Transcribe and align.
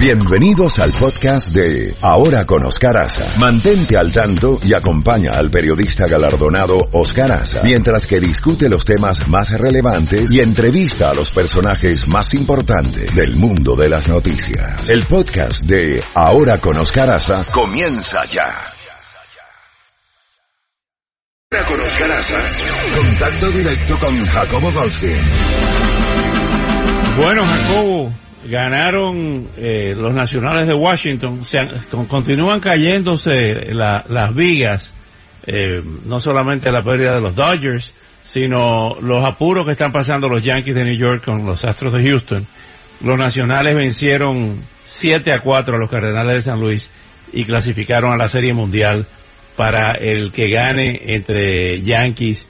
Bienvenidos 0.00 0.78
al 0.78 0.94
podcast 0.94 1.48
de 1.48 1.94
Ahora 2.00 2.46
con 2.46 2.64
Oscar 2.64 2.96
Aza. 2.96 3.36
Mantente 3.38 3.98
al 3.98 4.10
tanto 4.10 4.58
y 4.64 4.72
acompaña 4.72 5.32
al 5.32 5.50
periodista 5.50 6.06
galardonado 6.06 6.88
Oscar 6.92 7.30
Aza 7.30 7.60
mientras 7.64 8.06
que 8.06 8.18
discute 8.18 8.70
los 8.70 8.86
temas 8.86 9.28
más 9.28 9.52
relevantes 9.52 10.32
y 10.32 10.40
entrevista 10.40 11.10
a 11.10 11.14
los 11.14 11.30
personajes 11.30 12.08
más 12.08 12.32
importantes 12.32 13.14
del 13.14 13.36
mundo 13.36 13.76
de 13.76 13.90
las 13.90 14.08
noticias. 14.08 14.88
El 14.88 15.04
podcast 15.04 15.64
de 15.64 16.02
Ahora 16.14 16.58
con 16.58 16.80
Oscar 16.80 17.10
Aza 17.10 17.44
comienza 17.52 18.24
ya. 18.24 18.54
Ahora 21.52 21.66
con 21.68 21.78
Oscar 21.78 22.10
Aza, 22.12 22.42
contacto 22.96 23.50
directo 23.50 23.98
con 23.98 24.26
Jacobo 24.26 24.72
Goldstein. 24.72 25.20
Bueno, 27.18 27.44
Jacobo, 27.44 28.10
ganaron 28.46 29.46
eh, 29.56 29.94
los 29.98 30.14
nacionales 30.14 30.66
de 30.66 30.74
Washington, 30.74 31.44
se 31.44 31.58
han- 31.58 31.70
con- 31.90 32.06
continúan 32.06 32.60
cayéndose 32.60 33.72
la- 33.74 34.04
las 34.08 34.34
vigas, 34.34 34.94
eh, 35.46 35.82
no 36.06 36.20
solamente 36.20 36.70
la 36.72 36.82
pérdida 36.82 37.14
de 37.14 37.20
los 37.20 37.34
Dodgers, 37.34 37.94
sino 38.22 38.96
los 39.00 39.24
apuros 39.24 39.64
que 39.66 39.72
están 39.72 39.92
pasando 39.92 40.28
los 40.28 40.44
Yankees 40.44 40.74
de 40.74 40.84
New 40.84 40.96
York 40.96 41.24
con 41.24 41.44
los 41.46 41.64
Astros 41.64 41.92
de 41.92 42.02
Houston. 42.08 42.46
Los 43.02 43.16
nacionales 43.16 43.74
vencieron 43.74 44.56
7 44.84 45.32
a 45.32 45.40
4 45.40 45.76
a 45.76 45.78
los 45.78 45.90
Cardenales 45.90 46.34
de 46.34 46.42
San 46.42 46.60
Luis 46.60 46.90
y 47.32 47.44
clasificaron 47.44 48.12
a 48.12 48.16
la 48.16 48.28
Serie 48.28 48.52
Mundial 48.52 49.06
para 49.56 49.92
el 49.92 50.32
que 50.32 50.48
gane 50.50 51.00
entre 51.14 51.80
Yankees 51.82 52.44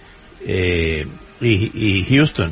eh, 0.46 1.06
y, 1.40 2.00
y 2.00 2.04
Houston. 2.04 2.50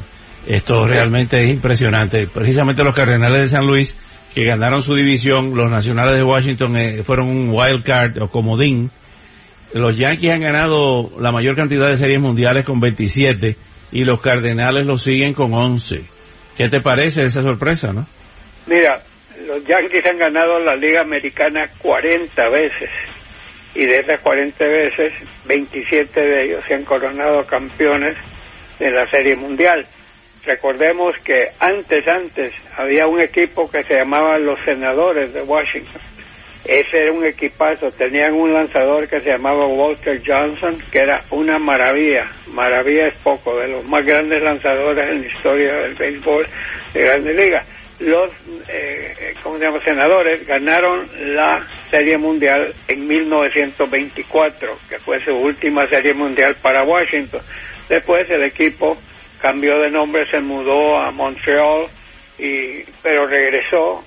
Esto 0.49 0.87
realmente 0.87 1.43
es 1.43 1.49
impresionante. 1.49 2.27
Precisamente 2.27 2.83
los 2.83 2.95
Cardenales 2.95 3.39
de 3.39 3.47
San 3.49 3.67
Luis, 3.67 3.95
que 4.35 4.47
ganaron 4.47 4.81
su 4.81 4.95
división, 4.95 5.55
los 5.55 5.71
Nacionales 5.71 6.15
de 6.15 6.23
Washington 6.23 6.77
eh, 6.79 7.03
fueron 7.03 7.29
un 7.29 7.51
wild 7.51 7.85
card 7.85 8.23
o 8.23 8.29
comodín. 8.29 8.91
Los 9.75 9.99
Yankees 9.99 10.31
han 10.31 10.41
ganado 10.41 11.13
la 11.21 11.33
mayor 11.33 11.55
cantidad 11.55 11.87
de 11.89 11.99
series 11.99 12.19
mundiales 12.19 12.65
con 12.65 12.81
27 12.81 13.59
y 13.93 14.05
los 14.05 14.23
Cardenales 14.23 14.87
lo 14.87 14.97
siguen 14.97 15.35
con 15.35 15.53
11. 15.53 16.01
¿Qué 16.57 16.71
te 16.71 16.81
parece 16.81 17.25
esa 17.25 17.43
sorpresa, 17.43 17.93
no? 17.93 18.07
Mira, 18.67 19.03
los 19.47 19.63
Yankees 19.67 20.07
han 20.07 20.17
ganado 20.17 20.61
la 20.61 20.77
Liga 20.77 21.03
Americana 21.03 21.69
40 21.77 22.49
veces 22.49 22.89
y 23.75 23.85
de 23.85 23.99
esas 23.99 24.19
40 24.21 24.67
veces, 24.67 25.13
27 25.47 26.19
de 26.19 26.45
ellos 26.45 26.65
se 26.67 26.75
han 26.75 26.85
coronado 26.85 27.45
campeones 27.45 28.17
de 28.79 28.91
la 28.91 29.07
Serie 29.11 29.37
Mundial. 29.37 29.87
Recordemos 30.49 31.15
que 31.23 31.51
antes, 31.61 32.09
antes, 32.09 32.55
había 32.79 33.07
un 33.07 33.21
equipo 33.21 33.71
que 33.71 33.85
se 33.85 33.99
llamaba 33.99 34.39
los 34.39 34.59
Senadores 34.65 35.35
de 35.35 35.43
Washington. 35.43 36.01
Ese 36.65 37.03
era 37.03 37.13
un 37.13 37.23
equipazo, 37.27 37.89
tenían 37.91 38.33
un 38.33 38.55
lanzador 38.55 39.07
que 39.07 39.21
se 39.21 39.29
llamaba 39.29 39.67
Walter 39.67 40.19
Johnson, 40.27 40.83
que 40.91 41.01
era 41.01 41.23
una 41.33 41.59
maravilla, 41.59 42.27
maravilla 42.47 43.09
es 43.09 43.15
poco, 43.17 43.59
de 43.59 43.69
los 43.69 43.85
más 43.85 44.07
grandes 44.07 44.43
lanzadores 44.43 45.11
en 45.11 45.21
la 45.21 45.27
historia 45.27 45.75
del 45.83 45.95
béisbol 45.95 46.47
de 46.95 47.01
Grande 47.03 47.35
Liga. 47.35 47.63
Los, 47.99 48.31
eh, 48.69 49.35
¿cómo 49.43 49.59
se? 49.59 49.67
Senadores 49.81 50.47
ganaron 50.47 51.07
la 51.35 51.63
Serie 51.91 52.17
Mundial 52.17 52.75
en 52.89 53.07
1924, 53.07 54.79
que 54.89 54.99
fue 54.99 55.23
su 55.23 55.33
última 55.33 55.87
Serie 55.89 56.15
Mundial 56.15 56.57
para 56.63 56.85
Washington. 56.85 57.43
Después 57.87 58.31
el 58.31 58.45
equipo 58.45 58.97
cambió 59.41 59.79
de 59.79 59.91
nombre, 59.91 60.29
se 60.31 60.41
mudó 60.41 60.99
a 60.99 61.11
Montreal, 61.11 61.87
y, 62.39 62.83
pero 63.03 63.27
regresó 63.27 64.05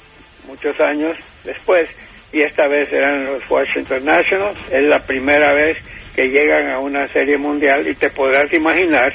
muchos 0.47 0.79
años 0.79 1.17
después 1.43 1.89
y 2.33 2.41
esta 2.41 2.67
vez 2.67 2.91
eran 2.93 3.25
los 3.25 3.49
Washington 3.49 4.05
Nationals. 4.05 4.59
Es 4.71 4.83
la 4.83 4.99
primera 4.99 5.53
vez 5.53 5.77
que 6.15 6.29
llegan 6.29 6.69
a 6.71 6.79
una 6.79 7.07
serie 7.09 7.37
mundial 7.37 7.87
y 7.87 7.93
te 7.93 8.09
podrás 8.09 8.51
imaginar 8.53 9.13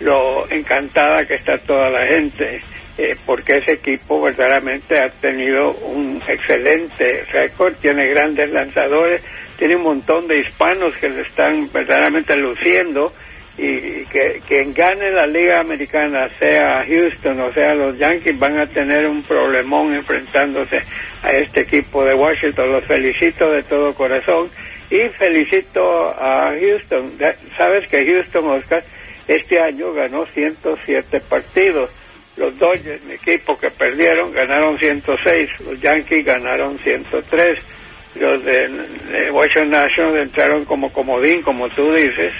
lo 0.00 0.50
encantada 0.50 1.26
que 1.26 1.34
está 1.34 1.56
toda 1.58 1.90
la 1.90 2.06
gente 2.06 2.62
eh, 2.96 3.16
porque 3.26 3.54
ese 3.54 3.72
equipo 3.72 4.22
verdaderamente 4.22 4.96
ha 4.96 5.08
tenido 5.08 5.72
un 5.72 6.22
excelente 6.28 7.24
récord, 7.32 7.74
tiene 7.74 8.06
grandes 8.08 8.52
lanzadores, 8.52 9.20
tiene 9.58 9.74
un 9.76 9.82
montón 9.82 10.28
de 10.28 10.38
hispanos 10.38 10.96
que 10.98 11.08
le 11.08 11.22
están 11.22 11.68
verdaderamente 11.72 12.36
luciendo 12.36 13.12
y 13.56 14.04
que 14.06 14.40
quien 14.48 14.74
gane 14.74 15.12
la 15.12 15.26
liga 15.26 15.60
americana 15.60 16.28
sea 16.40 16.84
Houston 16.84 17.40
o 17.40 17.52
sea 17.52 17.72
los 17.74 17.96
Yankees 17.96 18.36
van 18.38 18.58
a 18.58 18.66
tener 18.66 19.06
un 19.06 19.22
problemón 19.22 19.94
enfrentándose 19.94 20.78
a 21.22 21.28
este 21.30 21.62
equipo 21.62 22.04
de 22.04 22.14
Washington. 22.14 22.72
Los 22.72 22.84
felicito 22.84 23.48
de 23.50 23.62
todo 23.62 23.94
corazón 23.94 24.50
y 24.90 25.08
felicito 25.10 26.08
a 26.08 26.52
Houston. 26.58 27.12
Sabes 27.56 27.88
que 27.88 28.04
Houston 28.04 28.46
Oscar 28.48 28.82
este 29.28 29.60
año 29.60 29.92
ganó 29.92 30.26
107 30.26 31.20
partidos. 31.20 31.90
Los 32.36 32.58
Dodgers 32.58 33.04
mi 33.04 33.14
equipo 33.14 33.56
que 33.56 33.70
perdieron 33.70 34.32
ganaron 34.32 34.76
106 34.76 35.48
los 35.60 35.80
Yankees 35.80 36.24
ganaron 36.24 36.76
103 36.80 37.58
los 38.16 38.44
de, 38.44 38.52
de 38.52 39.30
Washington 39.30 39.70
Nationals 39.70 40.26
entraron 40.26 40.64
como 40.64 40.92
comodín 40.92 41.42
como 41.42 41.68
tú 41.68 41.94
dices 41.94 42.32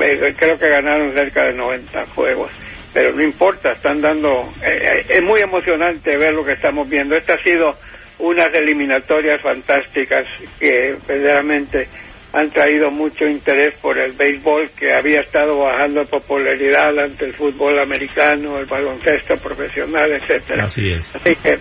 eh, 0.00 0.34
creo 0.36 0.58
que 0.58 0.68
ganaron 0.68 1.12
cerca 1.14 1.48
de 1.48 1.54
90 1.54 2.06
juegos, 2.14 2.50
pero 2.92 3.12
no 3.12 3.22
importa, 3.22 3.72
están 3.72 4.00
dando, 4.00 4.52
eh, 4.62 4.80
eh, 4.82 5.06
es 5.08 5.22
muy 5.22 5.40
emocionante 5.40 6.16
ver 6.16 6.32
lo 6.32 6.44
que 6.44 6.52
estamos 6.52 6.88
viendo. 6.88 7.16
Esta 7.16 7.34
ha 7.34 7.42
sido 7.42 7.76
unas 8.18 8.52
eliminatorias 8.54 9.40
fantásticas 9.42 10.24
que 10.58 10.96
verdaderamente 11.06 11.88
han 12.32 12.48
traído 12.50 12.90
mucho 12.90 13.24
interés 13.26 13.74
por 13.80 13.98
el 13.98 14.12
béisbol 14.12 14.70
que 14.70 14.92
había 14.92 15.20
estado 15.20 15.58
bajando 15.58 16.00
de 16.00 16.06
popularidad 16.06 16.96
ante 16.98 17.24
el 17.24 17.34
fútbol 17.34 17.78
americano, 17.80 18.58
el 18.58 18.66
baloncesto 18.66 19.36
profesional, 19.38 20.12
etcétera. 20.12 20.64
Así 20.64 20.92
es. 20.92 21.14
Así 21.14 21.32
que 21.42 21.52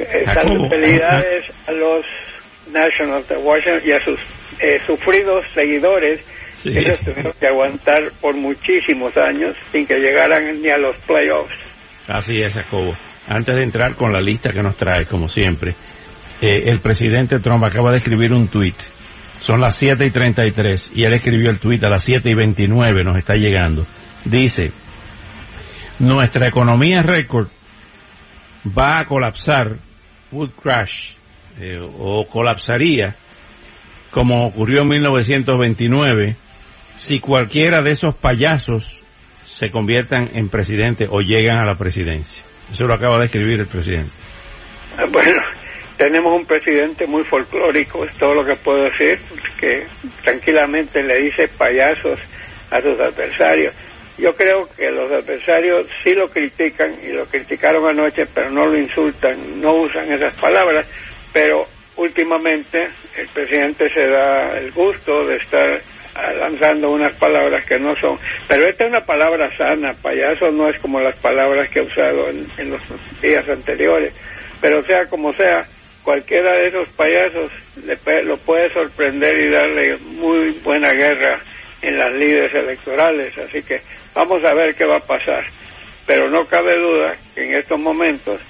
eh, 0.00 0.24
Jacobo. 0.24 0.68
felicidades 0.68 1.46
a 1.66 1.72
los 1.72 2.04
Nationals 2.72 3.26
de 3.28 3.36
Washington 3.38 3.82
y 3.84 3.92
a 3.92 4.00
sus 4.04 4.20
eh, 4.60 4.78
sufridos 4.86 5.44
seguidores 5.52 6.20
Sí. 6.62 6.70
ellos 6.76 6.98
tuvieron 7.00 7.32
que 7.38 7.46
aguantar 7.46 8.10
por 8.20 8.36
muchísimos 8.36 9.16
años 9.16 9.54
sin 9.70 9.86
que 9.86 9.94
llegaran 9.94 10.60
ni 10.60 10.68
a 10.68 10.78
los 10.78 10.96
playoffs. 11.02 11.54
Así 12.08 12.42
es, 12.42 12.54
Jacobo. 12.54 12.96
Antes 13.28 13.56
de 13.56 13.62
entrar 13.62 13.94
con 13.94 14.12
la 14.12 14.20
lista 14.20 14.52
que 14.52 14.62
nos 14.62 14.76
trae, 14.76 15.06
como 15.06 15.28
siempre, 15.28 15.74
eh, 16.40 16.64
el 16.66 16.80
presidente 16.80 17.38
Trump 17.38 17.62
acaba 17.64 17.92
de 17.92 17.98
escribir 17.98 18.32
un 18.32 18.48
tuit. 18.48 18.76
Son 19.38 19.60
las 19.60 19.76
7 19.76 20.04
y 20.06 20.10
33 20.10 20.92
y 20.94 21.04
él 21.04 21.12
escribió 21.12 21.50
el 21.50 21.58
tuit 21.58 21.82
a 21.84 21.90
las 21.90 22.02
7 22.02 22.30
y 22.30 22.34
29, 22.34 23.04
nos 23.04 23.16
está 23.16 23.34
llegando. 23.34 23.86
Dice, 24.24 24.72
nuestra 25.98 26.48
economía 26.48 27.02
récord 27.02 27.48
va 28.66 28.98
a 28.98 29.04
colapsar, 29.04 29.76
would 30.32 30.50
crash, 30.60 31.12
eh, 31.60 31.80
o 31.80 32.26
colapsaría, 32.26 33.14
como 34.10 34.46
ocurrió 34.46 34.82
en 34.82 34.88
1929, 34.88 36.36
si 36.98 37.20
cualquiera 37.20 37.80
de 37.80 37.92
esos 37.92 38.16
payasos 38.16 39.04
se 39.44 39.70
conviertan 39.70 40.30
en 40.34 40.48
presidente 40.48 41.06
o 41.08 41.20
llegan 41.20 41.60
a 41.60 41.64
la 41.64 41.76
presidencia. 41.76 42.44
Eso 42.72 42.86
lo 42.86 42.94
acaba 42.94 43.18
de 43.20 43.26
escribir 43.26 43.60
el 43.60 43.66
presidente. 43.66 44.10
Ah, 44.98 45.04
Bueno, 45.08 45.40
tenemos 45.96 46.32
un 46.32 46.44
presidente 46.44 47.06
muy 47.06 47.22
folclórico, 47.24 48.04
es 48.04 48.12
todo 48.18 48.34
lo 48.34 48.44
que 48.44 48.56
puedo 48.56 48.82
decir, 48.82 49.20
que 49.60 49.86
tranquilamente 50.24 51.00
le 51.04 51.20
dice 51.20 51.46
payasos 51.56 52.18
a 52.70 52.82
sus 52.82 53.00
adversarios. 53.00 53.72
Yo 54.18 54.34
creo 54.34 54.68
que 54.76 54.90
los 54.90 55.10
adversarios 55.12 55.86
sí 56.02 56.12
lo 56.14 56.28
critican 56.28 56.96
y 57.08 57.12
lo 57.12 57.24
criticaron 57.26 57.88
anoche, 57.88 58.24
pero 58.34 58.50
no 58.50 58.66
lo 58.66 58.76
insultan, 58.76 59.60
no 59.60 59.74
usan 59.74 60.12
esas 60.12 60.34
palabras, 60.34 60.84
pero 61.32 61.64
últimamente 61.94 62.88
el 63.16 63.28
presidente 63.28 63.88
se 63.88 64.04
da 64.08 64.56
el 64.58 64.72
gusto 64.72 65.24
de 65.24 65.36
estar 65.36 65.80
lanzando 66.38 66.90
unas 66.90 67.12
palabras 67.14 67.64
que 67.66 67.78
no 67.78 67.94
son, 67.96 68.18
pero 68.48 68.66
esta 68.68 68.84
es 68.84 68.90
una 68.90 69.04
palabra 69.04 69.48
sana, 69.56 69.94
payaso 70.02 70.46
no 70.50 70.68
es 70.68 70.78
como 70.80 71.00
las 71.00 71.16
palabras 71.16 71.70
que 71.70 71.80
ha 71.80 71.82
usado 71.82 72.28
en, 72.28 72.70
los 72.70 72.82
días 73.22 73.48
anteriores, 73.48 74.12
pero 74.60 74.82
sea 74.84 75.06
como 75.06 75.32
sea, 75.32 75.64
cualquiera 76.02 76.56
de 76.56 76.68
esos 76.68 76.88
payasos 76.90 77.52
le 77.84 78.24
lo 78.24 78.36
puede 78.38 78.72
sorprender 78.72 79.38
y 79.38 79.52
darle 79.52 79.96
muy 79.98 80.50
buena 80.64 80.92
guerra 80.92 81.38
en 81.82 81.96
las 81.96 82.12
líderes 82.14 82.54
electorales, 82.54 83.36
así 83.38 83.62
que 83.62 83.80
vamos 84.14 84.42
a 84.44 84.54
ver 84.54 84.74
qué 84.74 84.84
va 84.84 84.96
a 84.96 85.06
pasar. 85.06 85.44
Pero 86.06 86.28
no 86.30 86.46
cabe 86.46 86.74
duda 86.78 87.14
que 87.34 87.44
en 87.44 87.54
estos 87.54 87.78
momentos 87.78 88.40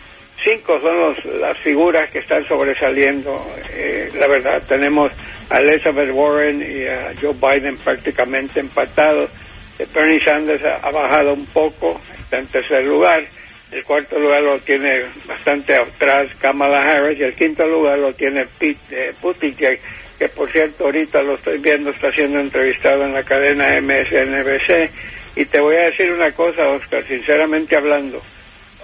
cinco 0.48 0.78
son 0.80 0.98
los, 0.98 1.24
las 1.40 1.58
figuras 1.58 2.10
que 2.10 2.20
están 2.20 2.44
sobresaliendo. 2.46 3.44
Eh, 3.70 4.10
la 4.18 4.28
verdad, 4.28 4.62
tenemos 4.66 5.12
a 5.50 5.58
Elizabeth 5.58 6.10
Warren 6.12 6.62
y 6.62 6.86
a 6.86 7.12
Joe 7.20 7.34
Biden 7.34 7.76
prácticamente 7.78 8.60
empatados. 8.60 9.30
Eh, 9.78 9.86
Bernie 9.94 10.24
Sanders 10.24 10.62
ha, 10.64 10.90
bajado 10.90 11.34
un 11.34 11.46
poco, 11.46 12.00
está 12.18 12.38
en 12.38 12.46
tercer 12.46 12.82
lugar. 12.84 13.24
el 13.70 13.84
cuarto 13.84 14.18
lugar 14.18 14.42
lo 14.42 14.58
tiene 14.60 15.04
bastante 15.26 15.74
atrás 15.74 16.34
Kamala 16.40 16.80
Harris 16.80 17.18
y 17.18 17.24
el 17.24 17.34
quinto 17.34 17.66
lugar 17.66 17.98
lo 17.98 18.12
tiene 18.14 18.46
Pete 18.58 18.78
eh, 19.08 19.12
Buttigieg, 19.20 19.78
que 20.18 20.28
por 20.28 20.50
cierto 20.50 20.84
ahorita 20.84 21.22
lo 21.22 21.34
estoy 21.34 21.58
viendo, 21.58 21.90
está 21.90 22.10
siendo 22.12 22.40
entrevistado 22.40 23.04
en 23.04 23.12
la 23.12 23.22
cadena 23.22 23.78
MSNBC. 23.80 24.90
Y 25.36 25.44
te 25.44 25.60
voy 25.60 25.76
a 25.76 25.90
decir 25.90 26.10
una 26.10 26.32
cosa, 26.32 26.66
Oscar, 26.68 27.04
sinceramente 27.04 27.76
hablando, 27.76 28.20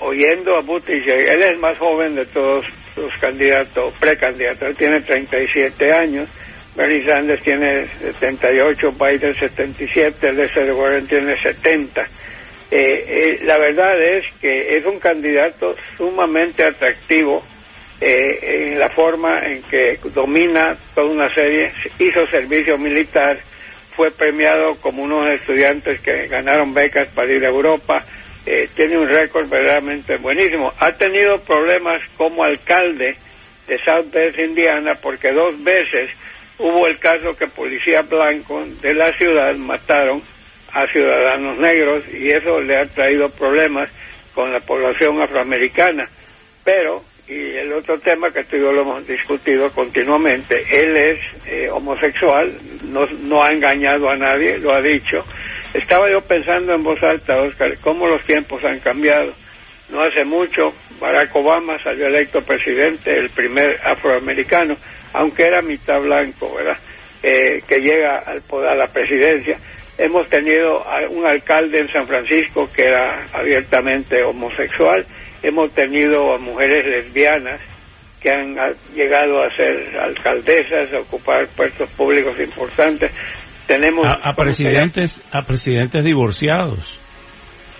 oyendo 0.00 0.56
a 0.56 0.60
Buttigieg, 0.60 1.28
él 1.28 1.42
es 1.42 1.58
más 1.58 1.78
joven 1.78 2.14
de 2.14 2.26
todos 2.26 2.64
los 2.96 3.12
candidatos, 3.20 3.94
precandidatos, 3.98 4.68
él 4.68 4.76
tiene 4.76 5.00
37 5.00 5.92
años, 5.92 6.28
Bernie 6.76 7.04
Sanders 7.04 7.42
tiene 7.42 7.86
78, 8.20 8.90
Biden 8.92 9.34
77, 9.34 10.28
Elizabeth 10.28 10.74
Warren 10.74 11.06
tiene 11.06 11.40
70. 11.40 12.02
Eh, 12.02 12.06
eh, 12.70 13.38
la 13.44 13.58
verdad 13.58 13.94
es 14.02 14.24
que 14.40 14.76
es 14.76 14.84
un 14.84 14.98
candidato 14.98 15.76
sumamente 15.96 16.64
atractivo 16.64 17.44
eh, 18.00 18.72
en 18.72 18.78
la 18.78 18.90
forma 18.90 19.38
en 19.46 19.62
que 19.62 19.98
domina 20.12 20.76
toda 20.94 21.08
una 21.08 21.32
serie, 21.32 21.72
hizo 22.00 22.26
servicio 22.26 22.76
militar, 22.76 23.38
fue 23.94 24.10
premiado 24.10 24.74
como 24.80 25.04
unos 25.04 25.28
estudiantes 25.32 26.00
que 26.00 26.26
ganaron 26.26 26.74
becas 26.74 27.06
para 27.14 27.32
ir 27.32 27.44
a 27.44 27.50
Europa, 27.50 28.04
eh, 28.46 28.68
tiene 28.74 28.98
un 28.98 29.08
récord 29.08 29.48
verdaderamente 29.48 30.16
buenísimo. 30.18 30.72
Ha 30.78 30.90
tenido 30.92 31.38
problemas 31.38 32.02
como 32.16 32.44
alcalde 32.44 33.16
de 33.66 33.78
South 33.84 34.10
Bend, 34.12 34.38
Indiana, 34.38 34.94
porque 35.00 35.32
dos 35.32 35.62
veces 35.62 36.10
hubo 36.58 36.86
el 36.86 36.98
caso 36.98 37.36
que 37.36 37.46
policías 37.46 38.08
blancos 38.08 38.80
de 38.80 38.94
la 38.94 39.12
ciudad 39.16 39.54
mataron 39.56 40.22
a 40.72 40.86
ciudadanos 40.86 41.58
negros 41.58 42.04
y 42.12 42.28
eso 42.30 42.60
le 42.60 42.76
ha 42.76 42.84
traído 42.86 43.28
problemas 43.30 43.88
con 44.34 44.52
la 44.52 44.60
población 44.60 45.22
afroamericana. 45.22 46.08
Pero, 46.64 47.02
y 47.28 47.56
el 47.56 47.72
otro 47.72 47.98
tema 47.98 48.30
que 48.30 48.44
tú 48.44 48.56
y 48.56 48.60
yo 48.60 48.72
lo 48.72 48.82
hemos 48.82 49.06
discutido 49.06 49.70
continuamente, 49.70 50.64
él 50.70 50.96
es 50.96 51.18
eh, 51.46 51.68
homosexual, 51.70 52.52
no, 52.88 53.06
no 53.22 53.42
ha 53.42 53.50
engañado 53.50 54.10
a 54.10 54.16
nadie, 54.16 54.58
lo 54.58 54.74
ha 54.74 54.80
dicho. 54.80 55.24
Estaba 55.74 56.08
yo 56.08 56.20
pensando 56.20 56.72
en 56.72 56.84
voz 56.84 57.02
alta, 57.02 57.34
Oscar, 57.42 57.76
cómo 57.80 58.06
los 58.06 58.24
tiempos 58.24 58.62
han 58.64 58.78
cambiado. 58.78 59.34
No 59.90 60.02
hace 60.02 60.24
mucho, 60.24 60.72
Barack 61.00 61.34
Obama 61.34 61.76
salió 61.82 62.06
electo 62.06 62.40
presidente, 62.42 63.10
el 63.10 63.28
primer 63.30 63.80
afroamericano, 63.84 64.74
aunque 65.12 65.42
era 65.42 65.62
mitad 65.62 66.00
blanco, 66.00 66.54
¿verdad? 66.54 66.78
Eh, 67.24 67.60
que 67.66 67.78
llega 67.78 68.18
al 68.18 68.40
a 68.68 68.74
la 68.76 68.86
presidencia. 68.86 69.58
Hemos 69.98 70.28
tenido 70.28 70.84
un 71.10 71.26
alcalde 71.26 71.80
en 71.80 71.88
San 71.88 72.06
Francisco 72.06 72.70
que 72.72 72.84
era 72.84 73.26
abiertamente 73.32 74.22
homosexual. 74.22 75.04
Hemos 75.42 75.72
tenido 75.72 76.34
a 76.34 76.38
mujeres 76.38 76.86
lesbianas 76.86 77.60
que 78.20 78.30
han 78.30 78.56
llegado 78.94 79.42
a 79.42 79.54
ser 79.54 79.98
alcaldesas, 80.00 80.92
a 80.92 81.00
ocupar 81.00 81.46
puestos 81.48 81.88
públicos 81.90 82.38
importantes. 82.40 83.12
Tenemos 83.66 84.06
a, 84.06 84.34
presidentes, 84.34 85.24
a 85.32 85.42
presidentes 85.42 86.04
divorciados. 86.04 86.98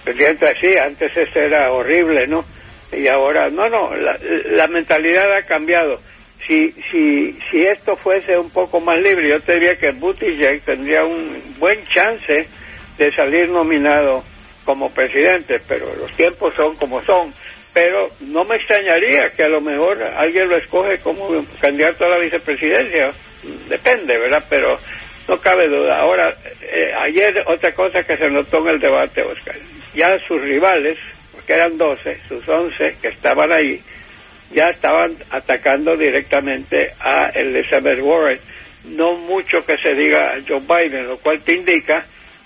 Presidente, 0.03 0.47
sí, 0.61 0.77
antes 0.79 1.17
eso 1.17 1.39
era 1.39 1.71
horrible, 1.73 2.27
¿no? 2.27 2.45
Y 2.93 3.07
ahora, 3.09 3.51
no, 3.51 3.67
no, 3.69 3.95
la, 3.95 4.19
la 4.51 4.67
mentalidad 4.67 5.25
ha 5.37 5.43
cambiado 5.47 6.01
si, 6.47 6.73
si, 6.91 7.39
si 7.51 7.63
esto 7.63 7.97
fuese 7.97 8.37
un 8.37 8.51
poco 8.51 8.81
más 8.81 9.01
libre, 9.01 9.29
yo 9.29 9.41
te 9.41 9.55
diría 9.55 9.77
que 9.77 9.93
Buttigieg 9.93 10.63
tendría 10.63 11.05
un 11.05 11.55
buen 11.59 11.85
chance 11.87 12.47
de 12.99 13.13
salir 13.13 13.49
nominado 13.49 14.23
como 14.65 14.91
presidente, 14.91 15.57
pero 15.67 15.95
los 15.97 16.13
tiempos 16.17 16.55
son 16.55 16.77
como 16.77 17.03
son. 17.03 17.33
Pero 17.73 18.09
no 18.21 18.45
me 18.45 18.57
extrañaría 18.57 19.31
que 19.31 19.43
a 19.43 19.49
lo 19.49 19.61
mejor 19.61 20.01
alguien 20.03 20.49
lo 20.49 20.57
escoge 20.57 20.99
como 20.99 21.45
candidato 21.61 22.05
a 22.05 22.11
la 22.11 22.19
vicepresidencia. 22.21 23.11
Depende, 23.69 24.17
¿verdad? 24.19 24.45
Pero 24.49 24.79
no 25.29 25.39
cabe 25.39 25.69
duda. 25.69 25.99
Ahora, 25.99 26.35
eh, 26.63 26.93
ayer 27.07 27.43
otra 27.47 27.73
cosa 27.73 28.01
que 28.03 28.17
se 28.17 28.29
notó 28.29 28.59
en 28.63 28.75
el 28.75 28.81
debate, 28.81 29.23
Oscar, 29.23 29.57
ya 29.95 30.09
sus 30.27 30.41
rivales, 30.41 30.99
porque 31.33 31.55
eran 31.55 31.77
12, 31.77 32.19
sus 32.29 32.49
11 32.49 32.97
que 33.01 33.09
estaban 33.09 33.53
ahí, 33.53 33.81
ya 34.53 34.69
estaban 34.69 35.17
atacando 35.31 35.97
directamente 35.97 36.93
a 37.01 37.31
Elizabeth 37.35 38.01
Warren. 38.01 38.39
No 38.85 39.15
mucho 39.15 39.59
que 39.67 39.77
se 39.79 39.95
diga 39.95 40.33
a 40.33 40.43
Joe 40.47 40.61
Biden, 40.61 41.09
lo 41.09 41.17
cual 41.19 41.41
te 41.41 41.57
indica 41.57 42.05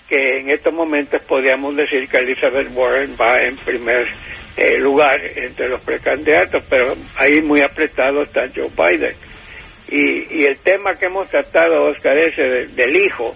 que 0.09 0.39
en 0.39 0.51
estos 0.51 0.73
momentos 0.73 1.23
podríamos 1.25 1.77
decir 1.77 2.09
que 2.09 2.19
Elizabeth 2.19 2.69
Warren 2.73 3.17
va 3.21 3.37
en 3.43 3.57
primer 3.57 4.07
eh, 4.57 4.79
lugar 4.79 5.21
entre 5.37 5.69
los 5.69 5.81
precandidatos, 5.83 6.65
pero 6.71 6.95
ahí 7.17 7.43
muy 7.43 7.61
apretado 7.61 8.23
está 8.23 8.49
Joe 8.55 8.71
Biden. 8.77 9.15
Y, 9.91 10.45
el 10.45 10.59
tema 10.59 10.95
que 10.95 11.07
hemos 11.07 11.29
tratado, 11.29 11.85
Oscar, 11.85 12.17
ese 12.19 12.67
del 12.67 12.97
hijo, 12.97 13.35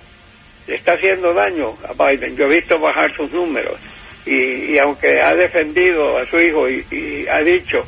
le 0.67 0.77
está 0.77 0.93
haciendo 0.93 1.33
daño 1.33 1.73
a 1.89 1.93
Biden. 1.93 2.37
Yo 2.37 2.45
he 2.45 2.57
visto 2.57 2.79
bajar 2.79 3.11
sus 3.17 3.33
números 3.33 3.79
y, 4.27 4.77
aunque 4.79 5.21
ha 5.21 5.35
defendido 5.35 6.19
a 6.19 6.27
su 6.27 6.37
hijo 6.37 6.69
y 6.69 7.27
ha 7.29 7.41
dicho 7.41 7.79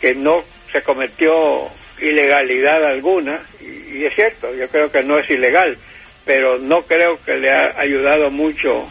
que 0.00 0.14
no 0.14 0.42
se 0.72 0.82
cometió 0.82 1.68
ilegalidad 2.00 2.84
alguna, 2.84 3.40
y, 3.60 4.04
es 4.04 4.14
cierto, 4.14 4.54
yo 4.54 4.66
creo 4.68 4.90
que 4.90 5.02
no 5.02 5.18
es 5.18 5.30
ilegal, 5.30 5.76
pero 6.24 6.58
no 6.58 6.82
creo 6.82 7.18
que 7.24 7.34
le 7.34 7.50
ha 7.50 7.74
ayudado 7.78 8.30
mucho 8.30 8.88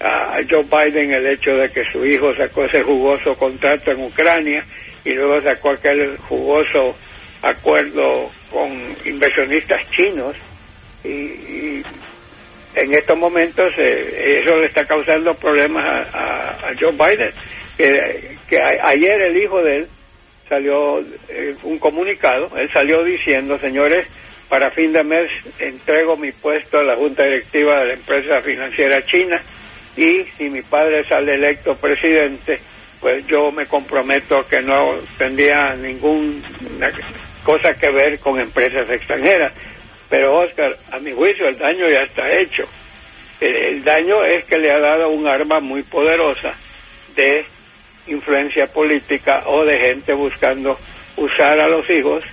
a 0.00 0.38
Joe 0.48 0.64
Biden 0.64 1.12
el 1.12 1.26
hecho 1.26 1.52
de 1.52 1.68
que 1.68 1.84
su 1.92 2.04
hijo 2.04 2.34
sacó 2.34 2.64
ese 2.64 2.82
jugoso 2.82 3.34
contrato 3.34 3.92
en 3.92 4.02
Ucrania 4.04 4.64
y 5.04 5.14
luego 5.14 5.40
sacó 5.42 5.70
aquel 5.70 6.16
jugoso 6.16 6.96
acuerdo 7.42 8.30
con 8.50 8.70
inversionistas 9.04 9.80
chinos 9.90 10.36
y, 11.04 11.82
en 12.74 12.94
estos 12.94 13.18
momentos 13.18 13.70
eh, 13.76 14.40
eso 14.42 14.56
le 14.56 14.66
está 14.66 14.82
causando 14.84 15.34
problemas 15.34 15.84
a, 16.14 16.70
Joe 16.80 16.92
Biden 16.92 17.30
que, 17.76 18.38
que 18.48 18.58
ayer 18.58 19.20
el 19.20 19.36
hijo 19.36 19.62
de 19.62 19.76
él 19.76 19.88
salió 20.48 21.00
eh, 21.28 21.54
un 21.62 21.78
comunicado, 21.78 22.50
él 22.56 22.68
salió 22.72 23.02
diciendo, 23.02 23.58
señores, 23.58 24.06
para 24.48 24.70
fin 24.70 24.92
de 24.92 25.02
mes 25.02 25.30
entrego 25.58 26.14
mi 26.16 26.30
puesto 26.30 26.78
a 26.78 26.82
la 26.82 26.94
Junta 26.94 27.24
Directiva 27.24 27.80
de 27.80 27.86
la 27.86 27.94
empresa 27.94 28.40
financiera 28.42 29.02
china 29.06 29.40
y 29.96 30.24
si 30.36 30.50
mi 30.50 30.60
padre 30.60 31.04
sale 31.04 31.34
electo 31.34 31.74
presidente, 31.74 32.60
pues 33.00 33.26
yo 33.26 33.50
me 33.50 33.64
comprometo 33.64 34.46
que 34.48 34.60
no 34.60 34.96
tendría 35.16 35.74
ninguna 35.74 36.92
cosa 37.42 37.74
que 37.74 37.90
ver 37.90 38.18
con 38.18 38.40
empresas 38.40 38.88
extranjeras. 38.88 39.52
Pero 40.08 40.38
Oscar, 40.38 40.76
a 40.92 40.98
mi 40.98 41.12
juicio 41.12 41.48
el 41.48 41.58
daño 41.58 41.88
ya 41.88 42.02
está 42.02 42.28
hecho. 42.28 42.64
el 43.40 43.82
daño 43.82 44.22
es 44.24 44.44
que 44.44 44.58
le 44.58 44.72
ha 44.72 44.78
dado 44.78 45.08
un 45.08 45.26
arma 45.26 45.60
muy 45.60 45.82
poderosa 45.82 46.54
de 47.16 47.44
influencia 48.06 48.66
política 48.66 49.44
o 49.46 49.64
de 49.64 49.78
gente 49.78 50.12
buscando 50.14 50.78
usar 51.16 51.58
a 51.60 51.68
los 51.68 51.88
hijos 51.90 52.24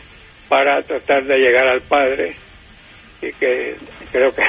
para 0.47 0.81
tratar 0.81 1.23
de 1.25 1.37
llegar 1.37 1.67
al 1.67 1.81
padre 1.81 2.35
y 3.21 3.31
que 3.33 3.75
creo 4.11 4.33
que 4.33 4.41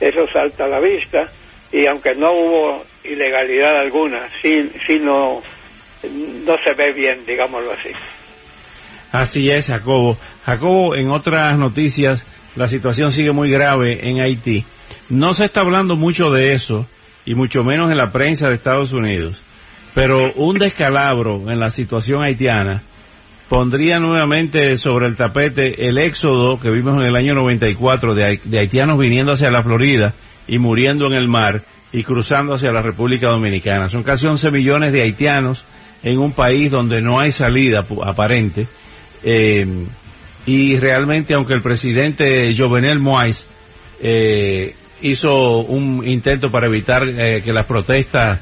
eso 0.00 0.26
salta 0.32 0.64
a 0.64 0.68
la 0.68 0.80
vista 0.80 1.28
y 1.72 1.86
aunque 1.86 2.12
no 2.14 2.32
hubo 2.32 2.84
ilegalidad 3.04 3.78
alguna 3.78 4.28
sí, 4.42 4.70
sí 4.86 4.98
no 4.98 5.42
no 6.02 6.56
se 6.64 6.74
ve 6.74 6.92
bien 6.92 7.24
digámoslo 7.24 7.72
así 7.72 7.90
así 9.12 9.50
es 9.50 9.66
Jacobo 9.66 10.18
Jacobo 10.44 10.94
en 10.94 11.10
otras 11.10 11.58
noticias 11.58 12.24
la 12.56 12.68
situación 12.68 13.10
sigue 13.10 13.32
muy 13.32 13.50
grave 13.50 14.08
en 14.08 14.20
Haití 14.20 14.64
no 15.08 15.34
se 15.34 15.46
está 15.46 15.60
hablando 15.60 15.96
mucho 15.96 16.30
de 16.30 16.54
eso 16.54 16.86
y 17.24 17.34
mucho 17.34 17.60
menos 17.62 17.90
en 17.90 17.98
la 17.98 18.12
prensa 18.12 18.48
de 18.48 18.54
Estados 18.54 18.92
Unidos 18.92 19.42
pero 19.94 20.32
un 20.34 20.58
descalabro 20.58 21.50
en 21.50 21.58
la 21.58 21.70
situación 21.70 22.24
haitiana 22.24 22.82
pondría 23.50 23.96
nuevamente 23.98 24.78
sobre 24.78 25.08
el 25.08 25.16
tapete 25.16 25.88
el 25.88 25.98
éxodo 25.98 26.60
que 26.60 26.70
vimos 26.70 26.96
en 26.96 27.02
el 27.02 27.16
año 27.16 27.34
94 27.34 28.14
de, 28.14 28.58
haitianos 28.58 28.96
viniendo 28.96 29.32
hacia 29.32 29.50
la 29.50 29.64
Florida 29.64 30.14
y 30.46 30.58
muriendo 30.58 31.08
en 31.08 31.14
el 31.14 31.26
mar 31.26 31.62
y 31.92 32.04
cruzando 32.04 32.54
hacia 32.54 32.70
la 32.70 32.80
República 32.80 33.28
Dominicana. 33.28 33.88
Son 33.88 34.04
casi 34.04 34.26
11 34.26 34.52
millones 34.52 34.92
de 34.92 35.02
haitianos 35.02 35.64
en 36.04 36.20
un 36.20 36.30
país 36.30 36.70
donde 36.70 37.02
no 37.02 37.18
hay 37.18 37.32
salida 37.32 37.84
aparente. 38.04 38.68
Eh, 39.22 39.66
y 40.46 40.76
realmente, 40.76 41.34
aunque 41.34 41.54
el 41.54 41.62
presidente 41.62 42.54
Jovenel 42.56 42.98
Moïse 42.98 43.46
eh, 44.00 44.74
hizo 45.02 45.58
un 45.58 46.06
intento 46.06 46.50
para 46.50 46.66
evitar 46.66 47.02
eh, 47.06 47.42
que 47.44 47.52
las 47.52 47.66
protestas 47.66 48.38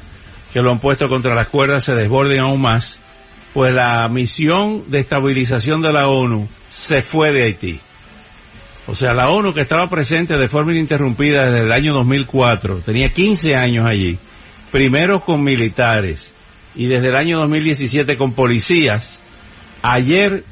que 0.53 0.61
lo 0.61 0.71
han 0.71 0.79
puesto 0.79 1.07
contra 1.07 1.35
las 1.35 1.47
cuerdas 1.47 1.83
se 1.83 1.95
desborden 1.95 2.39
aún 2.39 2.61
más, 2.61 2.99
pues 3.53 3.73
la 3.73 4.07
misión 4.09 4.83
de 4.87 4.99
estabilización 4.99 5.81
de 5.81 5.93
la 5.93 6.07
ONU 6.07 6.47
se 6.69 7.01
fue 7.01 7.31
de 7.31 7.43
Haití. 7.43 7.79
O 8.87 8.95
sea, 8.95 9.13
la 9.13 9.29
ONU 9.29 9.53
que 9.53 9.61
estaba 9.61 9.85
presente 9.87 10.35
de 10.37 10.49
forma 10.49 10.71
ininterrumpida 10.71 11.45
desde 11.45 11.65
el 11.65 11.71
año 11.71 11.93
2004, 11.93 12.77
tenía 12.77 13.09
15 13.09 13.55
años 13.55 13.85
allí, 13.87 14.17
primero 14.71 15.19
con 15.19 15.43
militares, 15.43 16.31
y 16.73 16.87
desde 16.87 17.09
el 17.09 17.15
año 17.15 17.37
2017 17.39 18.17
con 18.17 18.33
policías, 18.33 19.19
ayer 19.83 20.43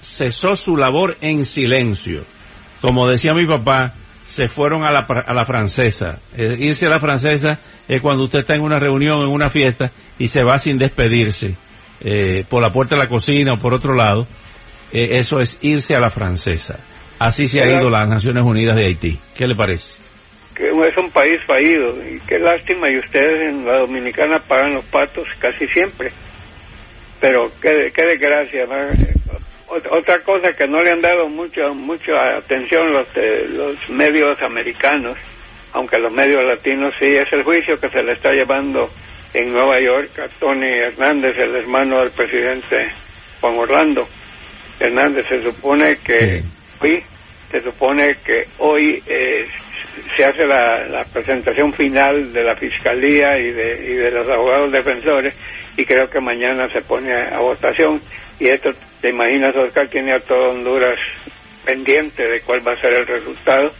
cesó 0.00 0.56
su 0.56 0.76
labor 0.76 1.16
en 1.20 1.44
silencio. 1.44 2.24
Como 2.80 3.08
decía 3.08 3.34
mi 3.34 3.46
papá, 3.46 3.94
se 4.26 4.48
fueron 4.48 4.84
a 4.84 4.92
la, 4.92 5.00
a 5.00 5.34
la 5.34 5.44
francesa. 5.44 6.20
Eh, 6.36 6.56
irse 6.58 6.86
a 6.86 6.90
la 6.90 7.00
francesa 7.00 7.58
es 7.88 8.00
cuando 8.00 8.24
usted 8.24 8.40
está 8.40 8.54
en 8.54 8.62
una 8.62 8.78
reunión, 8.78 9.20
en 9.20 9.28
una 9.28 9.50
fiesta, 9.50 9.90
y 10.18 10.28
se 10.28 10.44
va 10.44 10.58
sin 10.58 10.78
despedirse, 10.78 11.56
eh, 12.00 12.44
por 12.48 12.62
la 12.62 12.72
puerta 12.72 12.94
de 12.94 13.02
la 13.02 13.08
cocina 13.08 13.52
o 13.54 13.60
por 13.60 13.74
otro 13.74 13.92
lado. 13.94 14.26
Eh, 14.92 15.18
eso 15.18 15.40
es 15.40 15.58
irse 15.62 15.94
a 15.94 16.00
la 16.00 16.10
francesa. 16.10 16.78
Así 17.18 17.46
se 17.46 17.60
ha 17.60 17.78
ido 17.78 17.90
las 17.90 18.08
Naciones 18.08 18.44
Unidas 18.44 18.76
de 18.76 18.86
Haití. 18.86 19.18
¿Qué 19.36 19.46
le 19.46 19.54
parece? 19.54 20.00
Que 20.54 20.66
es 20.66 20.96
un 20.96 21.10
país 21.10 21.38
fallido. 21.46 21.96
Y 22.08 22.18
qué 22.20 22.38
lástima, 22.38 22.88
y 22.88 22.98
ustedes 22.98 23.48
en 23.48 23.64
la 23.64 23.80
Dominicana 23.80 24.38
pagan 24.38 24.74
los 24.74 24.84
patos 24.86 25.28
casi 25.38 25.66
siempre. 25.66 26.12
Pero 27.20 27.50
qué, 27.60 27.92
qué 27.94 28.06
desgracia, 28.06 28.62
otra 29.70 30.20
cosa 30.20 30.52
que 30.52 30.66
no 30.66 30.82
le 30.82 30.90
han 30.90 31.00
dado 31.00 31.28
mucha 31.28 31.68
mucha 31.68 32.36
atención 32.36 32.92
los 32.92 33.06
los 33.50 33.90
medios 33.90 34.40
americanos, 34.42 35.16
aunque 35.72 35.98
los 35.98 36.12
medios 36.12 36.44
latinos 36.44 36.92
sí, 36.98 37.16
es 37.16 37.32
el 37.32 37.44
juicio 37.44 37.78
que 37.78 37.88
se 37.88 38.02
le 38.02 38.12
está 38.12 38.30
llevando 38.32 38.90
en 39.32 39.52
Nueva 39.52 39.78
York 39.80 40.18
a 40.18 40.28
Tony 40.40 40.66
Hernández, 40.66 41.38
el 41.38 41.54
hermano 41.54 42.00
del 42.00 42.10
presidente 42.10 42.88
Juan 43.40 43.56
Orlando 43.56 44.08
Hernández. 44.78 45.26
Se 45.28 45.40
supone 45.40 45.98
que 46.04 46.42
hoy, 46.80 47.02
se 47.50 47.60
supone 47.60 48.16
que 48.24 48.46
hoy 48.58 49.02
eh, 49.06 49.46
se 50.16 50.24
hace 50.24 50.44
la, 50.46 50.84
la, 50.86 51.04
presentación 51.04 51.72
final 51.72 52.32
de 52.32 52.42
la 52.42 52.56
fiscalía 52.56 53.38
y 53.38 53.52
de, 53.52 53.92
y 53.92 53.94
de 53.94 54.10
los 54.10 54.26
abogados 54.28 54.72
defensores 54.72 55.34
y 55.76 55.84
creo 55.84 56.08
que 56.08 56.20
mañana 56.20 56.68
se 56.68 56.80
pone 56.82 57.12
a 57.12 57.38
votación 57.38 58.00
y 58.38 58.48
esto, 58.48 58.70
te 59.00 59.10
imaginas, 59.10 59.54
Oscar, 59.56 59.88
tiene 59.88 60.12
a 60.12 60.20
todo 60.20 60.50
Honduras 60.50 60.98
pendiente 61.64 62.26
de 62.26 62.40
cuál 62.40 62.66
va 62.66 62.72
a 62.72 62.80
ser 62.80 62.94
el 62.94 63.06
resultado, 63.06 63.70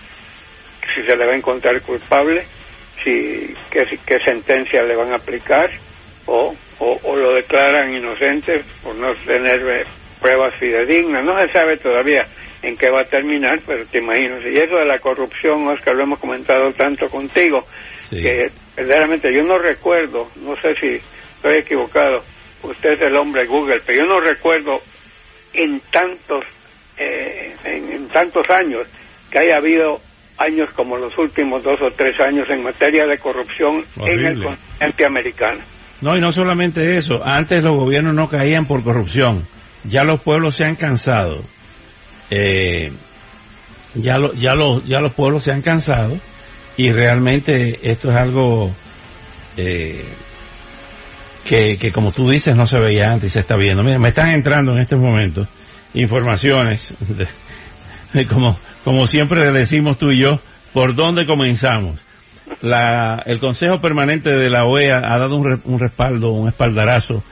si 0.95 1.03
se 1.03 1.17
le 1.17 1.27
va 1.27 1.33
a 1.33 1.37
encontrar 1.37 1.81
culpable, 1.83 2.45
si 3.03 3.55
qué, 3.71 3.99
qué 4.07 4.19
sentencia 4.25 4.83
le 4.83 4.97
van 4.97 5.13
a 5.13 5.17
aplicar 5.17 5.71
o, 6.27 6.55
o, 6.79 7.17
lo 7.17 7.35
declaran 7.35 7.93
inocente 7.93 8.63
por 8.83 8.95
no 8.95 9.13
tener 9.27 9.61
eh, 9.61 9.85
pruebas 10.21 10.55
fidedignas. 10.59 11.25
No 11.25 11.41
se 11.41 11.53
sabe 11.53 11.77
todavía 11.77 12.27
en 12.63 12.77
qué 12.77 12.91
va 12.91 13.03
a 13.03 13.05
terminar, 13.05 13.61
pero 13.67 13.85
te 13.87 13.99
imaginas. 13.99 14.41
Y 14.45 14.57
eso 14.57 14.77
de 14.77 14.87
la 14.87 14.99
corrupción, 14.99 15.67
Oscar, 15.69 15.95
lo 15.95 16.05
hemos 16.05 16.19
comentado 16.19 16.71
tanto 16.73 17.09
contigo, 17.09 17.67
que 18.11 18.51
verdaderamente 18.77 19.33
yo 19.33 19.43
no 19.43 19.59
recuerdo, 19.59 20.29
no 20.37 20.55
sé 20.61 20.75
si 20.75 21.01
estoy 21.37 21.59
equivocado, 21.59 22.23
usted 22.63 22.93
es 22.93 23.01
el 23.03 23.17
hombre 23.17 23.47
Google, 23.47 23.81
pero 23.87 24.01
yo 24.01 24.07
no 24.07 24.21
recuerdo 24.21 24.81
en 25.53 25.81
tantos, 25.91 26.45
eh, 26.99 27.55
en, 27.65 28.09
tantos 28.09 28.47
años 28.51 28.87
que 29.31 29.39
haya 29.39 29.57
habido 29.57 30.01
años 30.39 30.71
como 30.75 30.97
los 30.97 31.17
últimos 31.19 31.63
dos 31.63 31.81
o 31.83 31.91
tres 31.91 32.19
años 32.21 32.49
en 32.51 32.63
materia 32.63 33.07
de 33.07 33.19
corrupción 33.19 33.85
en 33.97 34.25
el 34.25 34.43
continente 34.43 35.07
americano. 35.07 35.61
No, 36.01 36.17
y 36.17 36.21
no 36.21 36.31
solamente 36.31 36.97
eso, 36.97 37.17
antes 37.23 37.63
los 37.63 37.77
gobiernos 37.77 38.15
no 38.15 38.29
caían 38.29 38.67
por 38.67 38.83
corrupción, 38.83 39.47
ya 39.85 40.03
los 40.03 40.21
pueblos 40.21 40.55
se 40.55 40.65
han 40.65 40.77
cansado, 40.77 41.43
eh, 42.31 42.91
ya, 43.95 44.17
lo, 44.17 44.33
ya, 44.33 44.55
los, 44.55 44.87
ya 44.87 45.01
los 45.01 45.13
pueblos 45.13 45.43
se 45.43 45.53
han 45.53 45.61
cansado 45.61 46.17
y 46.79 46.91
realmente 46.91 47.79
esto 47.83 48.11
es 48.11 48.17
algo 48.17 48.71
eh, 49.59 50.03
que, 51.45 51.93
como 51.93 52.13
tú 52.13 52.31
dices 52.31 52.57
no 52.57 52.67
se 52.67 52.79
veía 52.79 53.11
antes 53.11 53.31
y 53.31 53.33
se 53.33 53.41
está 53.41 53.57
viendo. 53.57 53.83
Mira, 53.83 53.99
me 53.99 54.09
están 54.09 54.29
entrando 54.29 54.73
en 54.73 54.79
estos 54.79 55.01
momentos 55.01 55.49
informaciones, 55.95 56.95
de, 58.13 58.27
como, 58.27 58.59
como 58.85 59.07
siempre 59.07 59.51
decimos 59.53 59.99
tú 59.99 60.11
y 60.11 60.19
yo, 60.19 60.41
por 60.73 60.95
dónde 60.95 61.27
comenzamos. 61.27 61.99
La, 62.63 63.23
el 63.27 63.39
Consejo 63.39 63.81
Permanente 63.81 64.31
de 64.31 64.51
la 64.51 64.65
OEA 64.65 64.97
ha 64.97 65.19
dado 65.19 65.37
un, 65.37 65.61
un 65.65 65.79
respaldo, 65.79 66.33
un 66.33 66.49
espaldarazo 66.49 67.23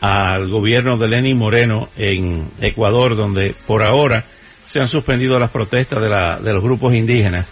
al 0.00 0.48
gobierno 0.48 0.96
de 0.96 1.08
Lenín 1.08 1.38
Moreno 1.38 1.88
en 1.96 2.48
Ecuador, 2.60 3.16
donde 3.16 3.54
por 3.66 3.82
ahora 3.82 4.24
se 4.64 4.80
han 4.80 4.86
suspendido 4.86 5.36
las 5.38 5.50
protestas 5.50 5.98
de, 6.02 6.10
la, 6.10 6.38
de 6.38 6.52
los 6.52 6.62
grupos 6.62 6.94
indígenas, 6.94 7.48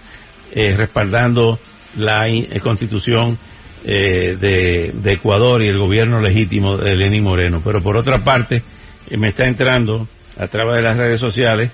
eh, 0.52 0.74
respaldando 0.76 1.58
la 1.96 2.28
eh, 2.28 2.60
constitución 2.60 3.38
eh, 3.84 4.36
de, 4.38 5.12
Ecuador 5.12 5.62
y 5.62 5.68
el 5.68 5.78
gobierno 5.78 6.20
legítimo 6.20 6.76
de 6.76 6.96
Lenín 6.96 7.24
Moreno. 7.24 7.60
Pero 7.64 7.80
por 7.80 7.96
otra 7.96 8.18
parte, 8.18 8.62
eh, 9.10 9.16
me 9.16 9.28
está 9.28 9.46
entrando 9.46 10.08
a 10.38 10.46
través 10.48 10.78
de 10.78 10.82
las 10.82 10.96
redes 10.96 11.20
sociales 11.20 11.70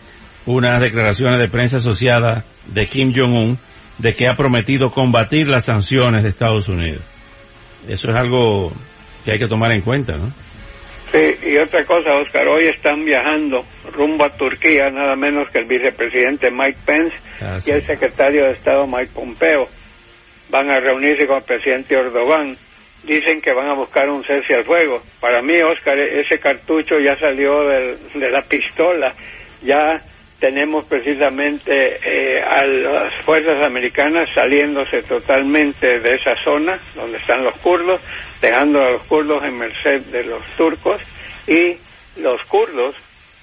unas 0.47 0.81
declaraciones 0.81 1.39
de 1.39 1.49
prensa 1.49 1.79
asociada 1.79 2.45
de 2.67 2.87
Kim 2.87 3.13
Jong-un 3.15 3.59
de 3.99 4.15
que 4.15 4.27
ha 4.27 4.35
prometido 4.35 4.91
combatir 4.91 5.49
las 5.49 5.67
sanciones 5.67 6.23
de 6.23 6.31
Estados 6.31 6.69
Unidos. 6.69 7.03
Eso 7.89 8.11
es 8.11 8.17
algo 8.17 8.73
que 9.25 9.33
hay 9.33 9.39
que 9.39 9.49
tomar 9.49 9.73
en 9.73 9.83
cuenta, 9.83 10.17
¿no? 10.17 10.33
Sí, 11.13 11.51
y 11.51 11.57
otra 11.59 11.85
cosa, 11.85 12.11
Oscar, 12.15 12.49
hoy 12.49 12.65
están 12.65 13.05
viajando 13.05 13.65
rumbo 13.93 14.25
a 14.25 14.31
Turquía 14.31 14.89
nada 14.91 15.15
menos 15.15 15.47
que 15.51 15.59
el 15.59 15.67
vicepresidente 15.67 16.51
Mike 16.51 16.79
Pence 16.87 17.15
ah, 17.43 17.59
y 17.65 17.71
el 17.71 17.85
secretario 17.85 18.45
de 18.47 18.53
Estado 18.53 18.87
Mike 18.87 19.11
Pompeo 19.15 19.69
van 20.53 20.71
a 20.71 20.79
reunirse 20.79 21.27
con 21.27 21.39
el 21.39 21.45
presidente 21.45 21.95
Erdogan. 21.95 22.57
Dicen 23.03 23.41
que 23.41 23.53
van 23.53 23.69
a 23.71 23.75
buscar 23.75 24.09
un 24.11 24.23
cese 24.23 24.55
al 24.55 24.65
fuego. 24.65 25.03
Para 25.19 25.43
mí, 25.43 25.61
Oscar, 25.63 25.99
ese 25.99 26.39
cartucho 26.39 27.01
ya 27.01 27.17
salió 27.19 27.65
de 27.65 28.31
la 28.31 28.43
pistola. 28.43 29.13
Ya 29.63 30.01
tenemos 30.39 30.85
precisamente 30.85 31.73
eh, 31.73 32.43
a 32.43 32.65
las 32.67 33.25
fuerzas 33.25 33.65
americanas 33.65 34.29
saliéndose 34.35 35.03
totalmente 35.05 35.99
de 35.99 36.11
esa 36.11 36.35
zona 36.45 36.79
donde 36.95 37.17
están 37.19 37.43
los 37.43 37.57
kurdos, 37.59 38.01
dejando 38.41 38.81
a 38.81 38.91
los 38.91 39.03
kurdos 39.05 39.43
en 39.43 39.57
merced 39.57 40.01
de 40.13 40.25
los 40.25 40.43
turcos 40.57 41.01
y 41.47 41.77
los 42.21 42.43
kurdos 42.49 42.95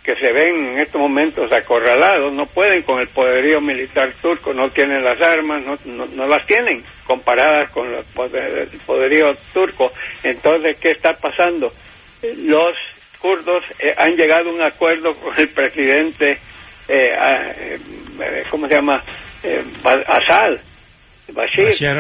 que 0.03 0.15
se 0.15 0.31
ven 0.31 0.73
en 0.73 0.79
estos 0.79 0.99
momentos 0.99 1.51
acorralados, 1.51 2.33
no 2.33 2.45
pueden 2.45 2.83
con 2.83 2.99
el 2.99 3.07
poderío 3.09 3.59
militar 3.59 4.13
turco, 4.21 4.53
no 4.53 4.69
tienen 4.69 5.03
las 5.03 5.21
armas, 5.21 5.61
no, 5.63 6.05
no, 6.07 6.27
las 6.27 6.45
tienen 6.47 6.83
comparadas 7.05 7.69
con 7.71 7.87
el 7.93 8.03
poderío 8.85 9.35
turco. 9.53 9.91
Entonces, 10.23 10.77
¿qué 10.77 10.91
está 10.91 11.13
pasando? 11.13 11.71
Los 12.37 12.73
kurdos 13.19 13.63
eh, 13.79 13.93
han 13.97 14.15
llegado 14.15 14.49
a 14.49 14.53
un 14.53 14.61
acuerdo 14.61 15.13
con 15.15 15.37
el 15.37 15.49
presidente, 15.49 16.39
eh, 16.87 17.09
eh, 17.17 17.79
¿cómo 18.49 18.67
se 18.67 18.75
llama? 18.75 19.03
Assad. 20.07 20.59
Bashir. 21.31 21.65
Bashar, 21.65 21.97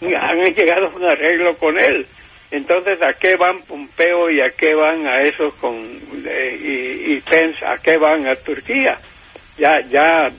Han 0.00 0.54
llegado 0.54 0.86
a 0.86 0.96
un 0.96 1.04
arreglo 1.04 1.54
con 1.56 1.78
él 1.78 2.06
entonces, 2.52 3.00
¿a 3.00 3.14
qué 3.14 3.34
van 3.36 3.62
Pompeo 3.62 4.30
y 4.30 4.42
a 4.42 4.50
qué 4.50 4.74
van 4.74 5.06
a 5.06 5.22
esos 5.22 5.54
con 5.54 5.74
eh, 5.74 7.06
y, 7.06 7.18
Pence? 7.22 7.64
¿A 7.64 7.78
qué 7.78 7.96
van 7.96 8.28
a 8.28 8.34
Turquía? 8.34 8.98
Ya, 9.56 9.80
ya 9.88 10.30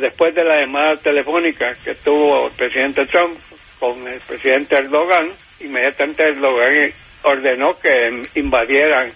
después 0.00 0.34
de 0.34 0.42
la 0.42 0.60
llamada 0.60 0.96
telefónica 0.96 1.72
que 1.84 1.94
tuvo 1.94 2.48
el 2.48 2.52
presidente 2.52 3.06
Trump 3.06 3.38
con 3.78 4.08
el 4.08 4.18
presidente 4.22 4.74
Erdogan, 4.74 5.28
inmediatamente 5.60 6.24
Erdogan 6.24 6.92
ordenó 7.22 7.78
que 7.78 8.24
invadieran 8.34 9.12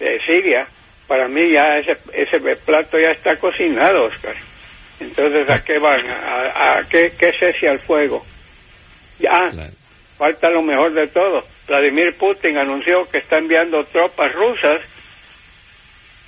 eh, 0.00 0.18
Siria. 0.26 0.66
Para 1.06 1.28
mí 1.28 1.52
ya 1.52 1.76
ese, 1.76 1.92
ese 2.14 2.38
plato 2.56 2.98
ya 2.98 3.10
está 3.10 3.36
cocinado, 3.36 4.06
Oscar. 4.06 4.34
Entonces, 4.98 5.46
¿a 5.50 5.62
qué 5.62 5.78
van? 5.78 6.00
¿A, 6.08 6.80
qué, 6.88 7.12
qué 7.18 7.32
cese 7.38 7.68
al 7.68 7.80
fuego? 7.80 8.24
Ya, 9.18 9.50
falta 10.16 10.48
lo 10.48 10.62
mejor 10.62 10.94
de 10.94 11.06
todo 11.08 11.44
Vladimir 11.66 12.16
Putin 12.18 12.58
anunció 12.58 13.08
que 13.10 13.18
está 13.18 13.38
enviando 13.38 13.82
tropas 13.84 14.32
rusas 14.34 14.80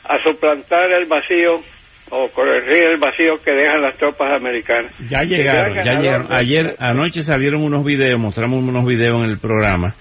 a 0.04 0.22
suplantar 0.22 0.90
el 0.90 1.06
vacío 1.06 1.62
o 2.10 2.28
corregir 2.30 2.84
el 2.94 2.98
vacío 2.98 3.34
que 3.44 3.52
dejan 3.52 3.82
las 3.82 3.96
tropas 3.96 4.28
americanas. 4.34 4.92
Ya 5.08 5.22
llegaron, 5.22 5.76
ya 5.84 5.94
llegaron. 5.94 6.26
Ayer, 6.30 6.76
anoche 6.78 7.22
salieron 7.22 7.62
unos 7.62 7.84
videos, 7.84 8.18
mostramos 8.18 8.62
unos 8.62 8.86
videos 8.86 9.22
en 9.22 9.30
el 9.30 9.38
programa, 9.38 9.94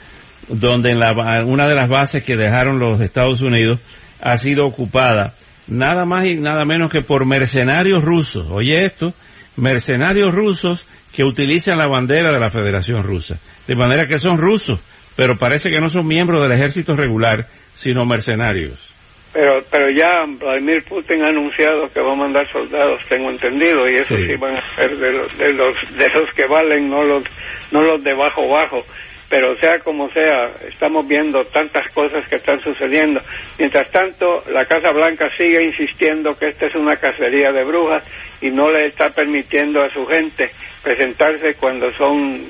donde 0.47 0.91
en 0.91 0.99
la, 0.99 1.13
una 1.45 1.67
de 1.67 1.75
las 1.75 1.89
bases 1.89 2.23
que 2.23 2.37
dejaron 2.37 2.79
los 2.79 3.01
Estados 3.01 3.41
Unidos 3.41 3.79
ha 4.21 4.37
sido 4.37 4.65
ocupada 4.65 5.33
nada 5.67 6.05
más 6.05 6.25
y 6.25 6.35
nada 6.35 6.65
menos 6.65 6.89
que 6.89 7.01
por 7.01 7.25
mercenarios 7.25 8.03
rusos. 8.03 8.47
Oye 8.49 8.85
esto, 8.85 9.13
mercenarios 9.57 10.33
rusos 10.33 10.87
que 11.13 11.23
utilizan 11.23 11.77
la 11.77 11.87
bandera 11.87 12.31
de 12.31 12.39
la 12.39 12.49
Federación 12.49 13.03
Rusa. 13.03 13.37
De 13.67 13.75
manera 13.75 14.05
que 14.05 14.19
son 14.19 14.37
rusos 14.37 14.79
pero 15.17 15.35
parece 15.35 15.71
que 15.71 15.81
no 15.81 15.89
son 15.89 16.07
miembros 16.07 16.41
del 16.41 16.51
ejército 16.57 16.95
regular, 16.95 17.47
sino 17.73 18.05
mercenarios. 18.05 18.93
Pero, 19.33 19.59
pero 19.69 19.89
ya 19.89 20.13
Vladimir 20.25 20.83
Putin 20.83 21.23
ha 21.23 21.29
anunciado 21.29 21.91
que 21.91 21.99
va 21.99 22.13
a 22.13 22.15
mandar 22.15 22.47
soldados, 22.51 23.01
tengo 23.09 23.29
entendido, 23.29 23.89
y 23.89 23.95
eso 23.95 24.15
sí, 24.15 24.35
van 24.39 24.55
a 24.55 24.75
ser 24.75 24.95
de 24.95 25.11
los, 25.11 25.37
de 25.37 25.53
los, 25.53 25.75
de 25.97 26.09
los 26.09 26.33
que 26.33 26.45
valen, 26.45 26.87
no 26.87 27.03
los, 27.03 27.23
no 27.71 27.81
los 27.81 28.03
de 28.03 28.13
bajo 28.13 28.47
bajo. 28.47 28.85
pero 29.29 29.55
sea 29.59 29.79
como 29.79 30.09
sea, 30.11 30.45
estamos 30.69 31.07
viendo 31.07 31.43
tantas 31.45 31.91
cosas 31.93 32.27
que 32.29 32.37
están 32.37 32.61
sucediendo. 32.61 33.19
Mientras 33.57 33.89
tanto, 33.91 34.43
la 34.51 34.65
Casa 34.65 34.91
Blanca 34.93 35.29
sigue 35.35 35.63
insistiendo 35.63 36.33
que 36.35 36.47
esta 36.47 36.67
es 36.67 36.75
una 36.75 36.95
cacería 36.95 37.51
de 37.51 37.63
brujas 37.63 38.03
y 38.41 38.49
no 38.51 38.71
le 38.71 38.85
está 38.85 39.09
permitiendo 39.09 39.83
a 39.83 39.89
su 39.89 40.05
gente 40.05 40.51
presentarse 40.81 41.55
cuando 41.59 41.91
son 41.93 42.41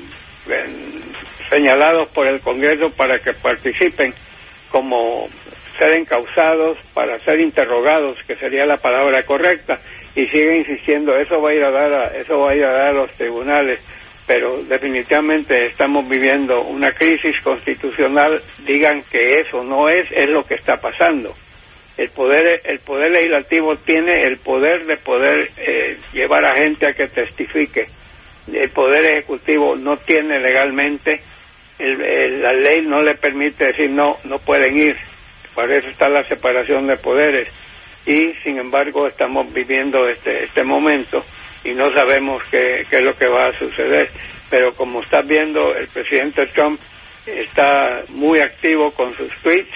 eh, 0.50 0.66
señalados 1.50 2.08
por 2.10 2.26
el 2.26 2.40
Congreso 2.40 2.90
para 2.96 3.18
que 3.18 3.32
participen 3.32 4.14
como 4.70 5.28
ser 5.78 5.92
encausados, 5.92 6.78
para 6.92 7.18
ser 7.20 7.40
interrogados, 7.40 8.16
que 8.26 8.34
sería 8.34 8.66
la 8.66 8.76
palabra 8.76 9.22
correcta, 9.22 9.78
y 10.14 10.26
sigue 10.26 10.58
insistiendo, 10.58 11.16
eso 11.16 11.40
va 11.40 11.50
a 11.50 11.54
ir 11.54 11.62
a 11.62 11.70
dar 11.70 11.92
a, 11.92 12.06
eso 12.16 12.38
va 12.38 12.50
a 12.50 12.56
ir 12.56 12.64
a 12.64 12.72
dar 12.72 12.86
a 12.88 12.92
los 12.92 13.10
tribunales, 13.12 13.80
pero 14.26 14.62
definitivamente 14.64 15.66
estamos 15.66 16.08
viviendo 16.08 16.62
una 16.62 16.92
crisis 16.92 17.40
constitucional, 17.42 18.42
digan 18.66 19.02
que 19.10 19.40
eso 19.40 19.62
no 19.62 19.88
es, 19.88 20.10
es 20.10 20.28
lo 20.28 20.42
que 20.42 20.54
está 20.54 20.76
pasando. 20.76 21.34
El 21.96 22.10
poder, 22.10 22.60
el 22.64 22.78
poder 22.80 23.10
legislativo 23.10 23.74
tiene 23.76 24.22
el 24.22 24.38
poder 24.38 24.86
de 24.86 24.96
poder 24.98 25.50
eh, 25.56 25.96
llevar 26.12 26.44
a 26.44 26.54
gente 26.54 26.86
a 26.88 26.92
que 26.92 27.08
testifique. 27.08 27.86
El 28.52 28.70
poder 28.70 29.04
ejecutivo 29.04 29.76
no 29.76 29.96
tiene 29.96 30.38
legalmente, 30.38 31.20
la 31.78 32.52
ley 32.52 32.82
no 32.82 33.02
le 33.02 33.14
permite 33.14 33.66
decir 33.66 33.90
no, 33.90 34.16
no 34.24 34.38
pueden 34.38 34.78
ir. 34.78 34.96
Para 35.54 35.76
eso 35.76 35.88
está 35.88 36.08
la 36.08 36.24
separación 36.24 36.86
de 36.86 36.96
poderes 36.96 37.48
y 38.06 38.32
sin 38.42 38.58
embargo 38.58 39.06
estamos 39.06 39.52
viviendo 39.52 40.08
este, 40.08 40.44
este 40.44 40.62
momento 40.64 41.24
y 41.64 41.72
no 41.72 41.92
sabemos 41.92 42.42
qué, 42.50 42.86
qué 42.88 42.96
es 42.96 43.02
lo 43.02 43.12
que 43.16 43.28
va 43.28 43.48
a 43.48 43.58
suceder. 43.58 44.08
Pero 44.50 44.72
como 44.74 45.02
estás 45.02 45.26
viendo, 45.26 45.74
el 45.74 45.88
presidente 45.88 46.46
Trump 46.46 46.80
está 47.26 48.00
muy 48.08 48.40
activo 48.40 48.90
con 48.92 49.14
sus 49.14 49.30
tweets 49.42 49.74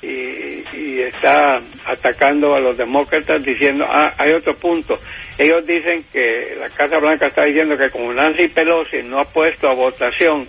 y, 0.00 0.64
y, 0.76 1.00
está 1.02 1.60
atacando 1.86 2.54
a 2.54 2.60
los 2.60 2.76
demócratas 2.76 3.42
diciendo, 3.42 3.84
ah, 3.88 4.14
hay 4.18 4.32
otro 4.32 4.54
punto. 4.54 4.94
Ellos 5.38 5.66
dicen 5.66 6.04
que 6.12 6.56
la 6.58 6.68
Casa 6.70 6.98
Blanca 6.98 7.26
está 7.26 7.44
diciendo 7.44 7.76
que 7.76 7.90
como 7.90 8.12
Nancy 8.12 8.48
Pelosi 8.48 9.02
no 9.02 9.20
ha 9.20 9.24
puesto 9.24 9.68
a 9.68 9.74
votación 9.74 10.46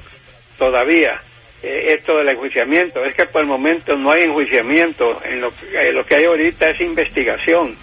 todavía 0.57 1.21
eh, 1.65 1.95
esto 1.97 2.17
del 2.17 2.29
enjuiciamiento. 2.29 3.03
Es 3.03 3.15
que 3.15 3.25
por 3.25 3.41
el 3.41 3.47
momento 3.47 3.95
no 3.95 4.11
hay 4.13 4.23
enjuiciamiento. 4.23 5.19
En 5.23 5.41
lo, 5.41 5.47
eh, 5.47 5.91
lo 5.91 6.03
que 6.03 6.15
hay 6.15 6.25
ahorita 6.25 6.69
es 6.69 6.81
investigación. 6.81 7.75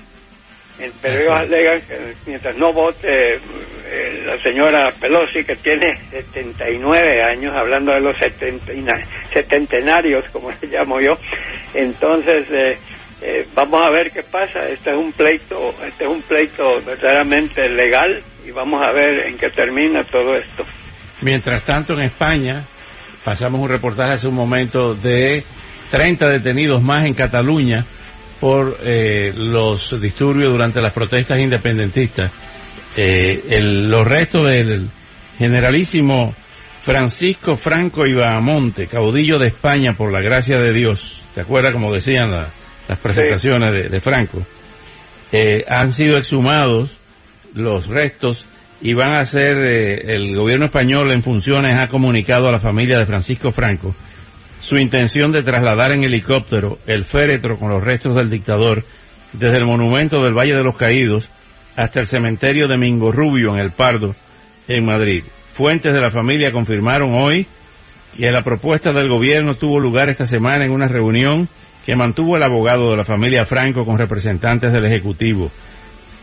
Pero 1.01 1.15
ellos 1.15 1.31
alegan 1.33 1.81
que 1.83 2.15
mientras 2.27 2.57
no 2.57 2.73
vote 2.73 3.35
eh, 3.35 4.23
la 4.25 4.37
señora 4.39 4.91
Pelosi, 5.01 5.45
que 5.45 5.57
tiene 5.57 5.87
79 6.11 7.23
años, 7.23 7.53
hablando 7.55 7.93
de 7.93 8.01
los 8.01 8.17
setentenarios, 9.33 10.25
como 10.33 10.51
le 10.51 10.69
llamo 10.69 10.99
yo, 11.01 11.13
entonces 11.75 12.79
vamos 13.55 13.85
a 13.85 13.91
ver 13.91 14.11
qué 14.11 14.23
pasa. 14.25 14.67
Este 14.67 14.91
es 14.91 14.97
un 14.97 15.13
pleito, 15.13 15.75
este 15.87 16.05
es 16.05 16.11
un 16.11 16.23
pleito 16.23 16.81
verdaderamente 16.85 17.69
legal 17.69 18.23
y 18.45 18.51
vamos 18.51 18.83
a 18.83 18.93
ver 18.93 19.27
en 19.27 19.39
qué 19.39 19.51
termina 19.51 20.03
todo 20.05 20.35
esto. 20.35 20.65
Mientras 21.23 21.65
tanto, 21.65 21.95
en 21.95 22.01
España, 22.01 22.65
pasamos 23.25 23.61
un 23.61 23.69
reportaje 23.69 24.13
hace 24.13 24.29
un 24.29 24.35
momento 24.35 24.95
de 24.95 25.45
30 25.91 26.29
detenidos 26.29 26.83
más 26.83 27.07
en 27.07 27.15
Cataluña 27.15 27.85
por 28.41 28.79
eh, 28.83 29.33
los 29.37 30.01
disturbios 30.01 30.53
durante 30.53 30.81
las 30.81 30.93
protestas 30.93 31.39
independentistas. 31.39 32.33
Eh, 32.97 33.45
el, 33.51 33.89
los 33.89 34.07
restos 34.07 34.49
del 34.49 34.89
generalísimo 35.39 36.35
Francisco 36.83 37.57
Franco 37.57 38.05
Ibamonte, 38.05 38.89
caudillo 38.89 39.39
de 39.39 39.47
España 39.47 39.95
por 39.95 40.13
la 40.13 40.21
gracia 40.21 40.59
de 40.59 40.73
Dios, 40.73 41.23
¿te 41.33 41.43
acuerdas 41.43 41.73
como 41.73 41.93
decían 41.93 42.33
las 42.33 42.99
presentaciones 43.01 43.71
de, 43.71 43.89
de, 43.89 44.01
Franco? 44.01 44.45
Eh, 45.31 45.65
han 45.69 45.93
sido 45.93 46.19
exhumados 46.19 46.99
los 47.55 47.87
restos 47.87 48.47
y 48.83 48.95
van 48.95 49.15
a 49.15 49.25
ser, 49.25 49.59
eh, 49.63 50.15
el 50.15 50.37
gobierno 50.37 50.67
español 50.67 51.13
en 51.13 51.23
funciones 51.23 51.77
ha 51.79 51.89
comunicado 51.89 52.49
a 52.49 52.53
la 52.53 52.59
familia 52.59 52.99
de 52.99 53.07
Francisco 53.07 53.51
Franco 53.51 53.95
su 54.61 54.77
intención 54.79 55.33
de 55.33 55.43
trasladar 55.43 55.93
en 55.93 56.05
helicóptero 56.05 56.79
el 56.87 57.05
féretro 57.05 57.59
con 57.59 57.71
los 57.71 57.83
restos 57.83 58.17
del 58.17 58.31
dictador 58.31 58.85
desde 59.33 59.59
el 59.59 59.67
monumento 59.67 60.23
del 60.23 60.37
Valle 60.37 60.55
de 60.55 60.65
los 60.65 60.77
Caídos 60.77 61.31
hasta 61.77 62.01
el 62.01 62.07
cementerio 62.07 62.69
de 62.69 62.77
Mingo 62.77 63.13
Rubio 63.13 63.55
en 63.55 63.61
El 63.61 63.71
Pardo, 63.71 64.15
en 64.69 64.85
Madrid. 64.85 65.25
Fuentes 65.53 65.93
de 65.93 66.01
la 66.01 66.11
familia 66.11 66.53
confirmaron 66.53 67.15
hoy 67.15 67.47
que 68.17 68.31
la 68.31 68.43
propuesta 68.43 68.93
del 68.93 69.09
gobierno 69.09 69.55
tuvo 69.55 69.81
lugar 69.81 70.09
esta 70.09 70.27
semana 70.27 70.65
en 70.65 70.71
una 70.71 70.87
reunión 70.87 71.49
que 71.87 71.97
mantuvo 71.97 72.37
el 72.37 72.43
abogado 72.43 72.91
de 72.91 72.97
la 72.97 73.05
familia 73.05 73.45
Franco 73.45 73.85
con 73.85 73.99
representantes 73.99 74.73
del 74.73 74.85
Ejecutivo. 74.85 75.51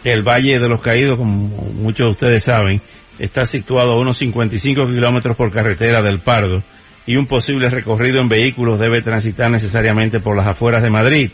El 0.04 0.24
Valle 0.24 0.60
de 0.60 0.68
los 0.70 0.82
Caídos, 0.82 1.18
como 1.18 1.34
muchos 1.34 2.08
de 2.08 2.12
ustedes 2.12 2.44
saben, 2.44 2.82
está 3.20 3.44
situado 3.46 3.94
a 3.94 4.00
unos 4.00 4.18
55 4.18 4.88
kilómetros 4.88 5.36
por 5.36 5.52
carretera 5.52 6.02
del 6.02 6.20
Pardo 6.20 6.64
y 7.06 7.18
un 7.18 7.26
posible 7.26 7.70
recorrido 7.70 8.22
en 8.22 8.30
vehículos 8.30 8.80
debe 8.80 9.02
transitar 9.02 9.52
necesariamente 9.52 10.20
por 10.20 10.38
las 10.38 10.48
afueras 10.48 10.84
de 10.84 10.90
Madrid. 10.90 11.32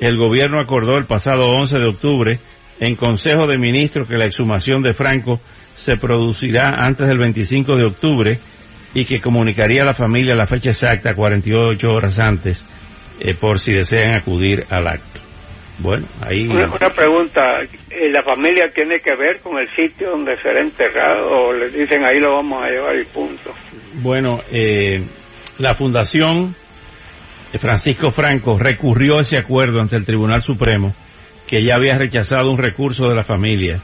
El 0.00 0.16
gobierno 0.16 0.60
acordó 0.60 0.96
el 0.96 1.04
pasado 1.04 1.50
11 1.56 1.78
de 1.78 1.88
octubre 1.88 2.38
en 2.80 2.96
Consejo 2.96 3.46
de 3.46 3.58
Ministros 3.58 4.06
que 4.06 4.16
la 4.16 4.24
exhumación 4.24 4.82
de 4.82 4.94
Franco 4.94 5.40
se 5.76 5.96
producirá 5.96 6.74
antes 6.78 7.06
del 7.08 7.18
25 7.18 7.76
de 7.76 7.84
octubre 7.84 8.38
y 8.94 9.04
que 9.04 9.20
comunicaría 9.20 9.82
a 9.82 9.86
la 9.86 9.94
familia 9.94 10.34
la 10.34 10.46
fecha 10.46 10.70
exacta 10.70 11.14
48 11.14 11.88
horas 11.88 12.20
antes 12.20 12.64
eh, 13.20 13.34
por 13.34 13.58
si 13.58 13.72
desean 13.72 14.14
acudir 14.14 14.64
al 14.70 14.86
acto. 14.86 15.20
Bueno, 15.78 16.06
ahí... 16.20 16.46
Una, 16.46 16.68
pregunta, 16.90 17.60
eh, 17.90 18.10
¿la 18.10 18.22
familia 18.22 18.72
tiene 18.72 19.00
que 19.00 19.14
ver 19.16 19.40
con 19.40 19.58
el 19.58 19.68
sitio 19.74 20.10
donde 20.10 20.36
será 20.36 20.60
enterrado 20.60 21.28
o 21.28 21.52
le 21.52 21.68
dicen 21.68 22.04
ahí 22.04 22.20
lo 22.20 22.36
vamos 22.36 22.62
a 22.62 22.68
llevar 22.68 22.96
y 22.96 23.04
punto? 23.04 23.52
Bueno, 23.94 24.40
eh, 24.52 25.02
la 25.58 25.74
Fundación 25.74 26.54
Francisco 27.58 28.10
Franco 28.10 28.58
recurrió 28.58 29.18
a 29.18 29.20
ese 29.22 29.36
acuerdo 29.36 29.80
ante 29.80 29.96
el 29.96 30.04
Tribunal 30.04 30.42
Supremo 30.42 30.94
que 31.46 31.64
ya 31.64 31.74
había 31.74 31.98
rechazado 31.98 32.50
un 32.50 32.58
recurso 32.58 33.08
de 33.08 33.14
la 33.14 33.24
familia 33.24 33.80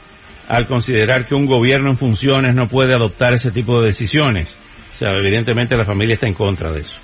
al 0.47 0.67
considerar 0.67 1.25
que 1.25 1.35
un 1.35 1.45
gobierno 1.45 1.89
en 1.89 1.97
funciones 1.97 2.55
no 2.55 2.67
puede 2.67 2.93
adoptar 2.93 3.33
ese 3.33 3.51
tipo 3.51 3.79
de 3.79 3.87
decisiones. 3.87 4.55
O 4.91 4.93
sea, 4.93 5.15
evidentemente 5.15 5.77
la 5.77 5.85
familia 5.85 6.15
está 6.15 6.27
en 6.27 6.33
contra 6.33 6.71
de 6.71 6.81
eso. 6.81 6.97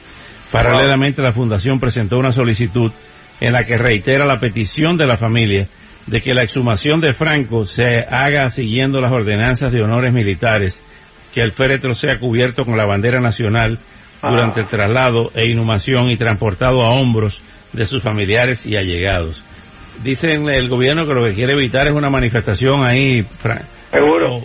Paralelamente, 0.51 1.21
la 1.21 1.31
Fundación 1.31 1.79
presentó 1.79 2.17
una 2.17 2.31
solicitud 2.31 2.91
en 3.39 3.53
la 3.53 3.63
que 3.63 3.77
reitera 3.77 4.25
la 4.25 4.39
petición 4.39 4.97
de 4.97 5.05
la 5.05 5.17
familia 5.17 5.67
de 6.07 6.21
que 6.21 6.33
la 6.33 6.41
exhumación 6.41 7.01
de 7.01 7.13
Franco 7.13 7.65
se 7.65 8.03
haga 8.09 8.49
siguiendo 8.49 9.01
las 9.01 9.11
ordenanzas 9.11 9.71
de 9.71 9.81
honores 9.81 10.13
militares, 10.13 10.81
que 11.33 11.41
el 11.41 11.51
féretro 11.51 11.93
sea 11.93 12.17
cubierto 12.17 12.65
con 12.65 12.77
la 12.77 12.85
bandera 12.85 13.19
nacional 13.19 13.77
durante 14.23 14.61
el 14.61 14.67
traslado 14.67 15.31
e 15.35 15.45
inhumación 15.45 16.09
y 16.09 16.17
transportado 16.17 16.81
a 16.81 16.91
hombros 16.91 17.43
de 17.73 17.85
sus 17.85 18.01
familiares 18.01 18.65
y 18.65 18.77
allegados. 18.77 19.43
Dicen 20.03 20.49
el 20.49 20.69
gobierno 20.69 21.05
que 21.05 21.13
lo 21.13 21.23
que 21.23 21.33
quiere 21.33 21.53
evitar 21.53 21.87
es 21.87 21.93
una 21.93 22.09
manifestación 22.09 22.85
ahí. 22.85 23.25
Seguro. 23.91 24.43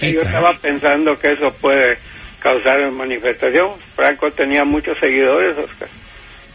Yo 0.00 0.22
estaba 0.22 0.52
pensando 0.60 1.16
que 1.18 1.32
eso 1.32 1.48
puede 1.60 1.98
causar 2.40 2.90
manifestación. 2.90 3.72
Franco 3.94 4.30
tenía 4.32 4.64
muchos 4.64 4.98
seguidores, 4.98 5.56
Oscar. 5.58 5.88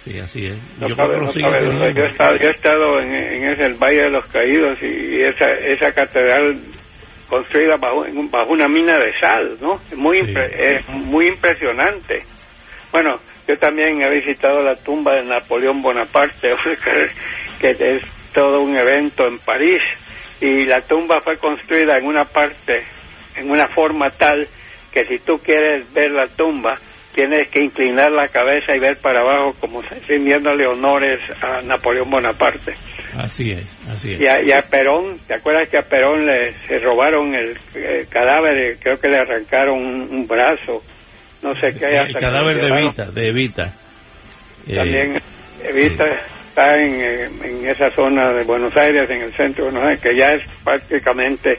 Sí, 0.10 0.19
así 0.19 0.45
es. 0.48 0.60
yo, 0.80 0.88
he 0.88 2.06
estado, 2.06 2.36
yo 2.38 2.48
he 2.48 2.52
estado 2.52 3.00
en, 3.00 3.13
en, 3.13 3.50
ese 3.52 3.65
el 3.65 3.76
Valle 3.76 4.06
de 4.06 4.10
los 4.10 4.26
Caídos 4.26 4.82
y 4.82 5.22
esa, 5.22 5.45
esa 5.45 5.91
catedral 5.91 6.60
construida 7.28 7.76
bajo, 7.80 8.06
bajo 8.32 8.52
una 8.52 8.67
mina 8.67 8.98
de 8.98 9.13
sal, 9.19 9.58
¿no? 9.62 9.80
Muy, 9.95 10.17
es 10.17 10.89
muy 10.89 11.28
impresionante. 11.28 12.24
Bueno, 12.91 13.17
yo 13.48 13.56
también 13.60 14.02
he 14.02 14.10
visitado 14.10 14.63
la 14.63 14.76
tumba 14.78 15.13
de 15.15 15.26
Napoleón 15.26 15.84
Bonaparte, 15.84 16.56
que 17.62 17.69
es 17.69 18.02
todo 18.34 18.62
un 18.62 18.76
evento 18.76 19.28
en 19.28 19.38
París, 19.38 19.82
y 20.41 20.65
la 20.65 20.82
tumba 20.82 21.22
fue 21.22 21.38
construida 21.38 22.00
en 22.00 22.08
una 22.08 22.26
parte, 22.26 22.84
en 23.36 23.52
una 23.52 23.67
forma 23.67 24.10
tal 24.10 24.48
que 24.91 25.06
si 25.06 25.19
tú 25.19 25.38
quieres 25.38 25.93
ver 25.93 26.10
la 26.10 26.26
tumba, 26.30 26.80
tienes 27.13 27.48
que 27.50 27.60
inclinar 27.60 28.12
la 28.12 28.28
cabeza 28.28 28.76
y 28.76 28.80
ver 28.80 28.98
para 28.98 29.19
abajo 29.19 29.56
como 29.60 29.82
rindiéndole 30.08 30.65
honores 30.65 31.19
a 31.41 31.62
Napoleón 31.62 32.10
Bonaparte. 32.10 32.74
Así 33.17 33.52
es, 33.52 33.65
así 33.89 34.13
es. 34.13 34.22
Y 34.22 34.28
a, 34.28 34.41
y 34.43 34.52
a 34.52 34.62
Perón, 34.62 35.19
¿te 35.28 35.36
acuerdas 35.36 35.67
que 35.69 35.78
a 35.78 35.82
Perón 35.82 36.26
le 36.26 36.54
se 36.67 36.80
robaron 36.80 37.34
el, 37.34 37.58
cadáver? 38.08 38.78
Creo 38.80 38.98
que 38.98 39.08
le 39.08 39.17
arrancaron 39.17 39.80
un, 39.80 40.28
brazo, 40.28 40.84
no 41.41 41.54
sé 41.56 41.78
qué 41.78 41.88
haya. 41.88 42.02
El 42.08 42.15
cadáver 42.15 42.62
de 42.62 42.67
Evita, 42.67 43.12
de 43.12 43.28
Evita. 43.30 43.74
También 44.67 45.17
eh, 45.17 45.22
Evita 45.63 46.06
está 46.48 46.76
en, 46.78 47.02
en, 47.43 47.67
esa 47.67 47.89
zona 47.89 48.32
de 48.32 48.43
Buenos 48.43 48.76
Aires, 48.78 49.10
en 49.10 49.24
el 49.24 49.34
centro 49.34 49.65
de 49.65 49.72
Buenos 49.72 49.89
Aires, 49.89 50.02
que 50.02 50.15
ya 50.15 50.32
es 50.32 50.43
prácticamente 50.63 51.58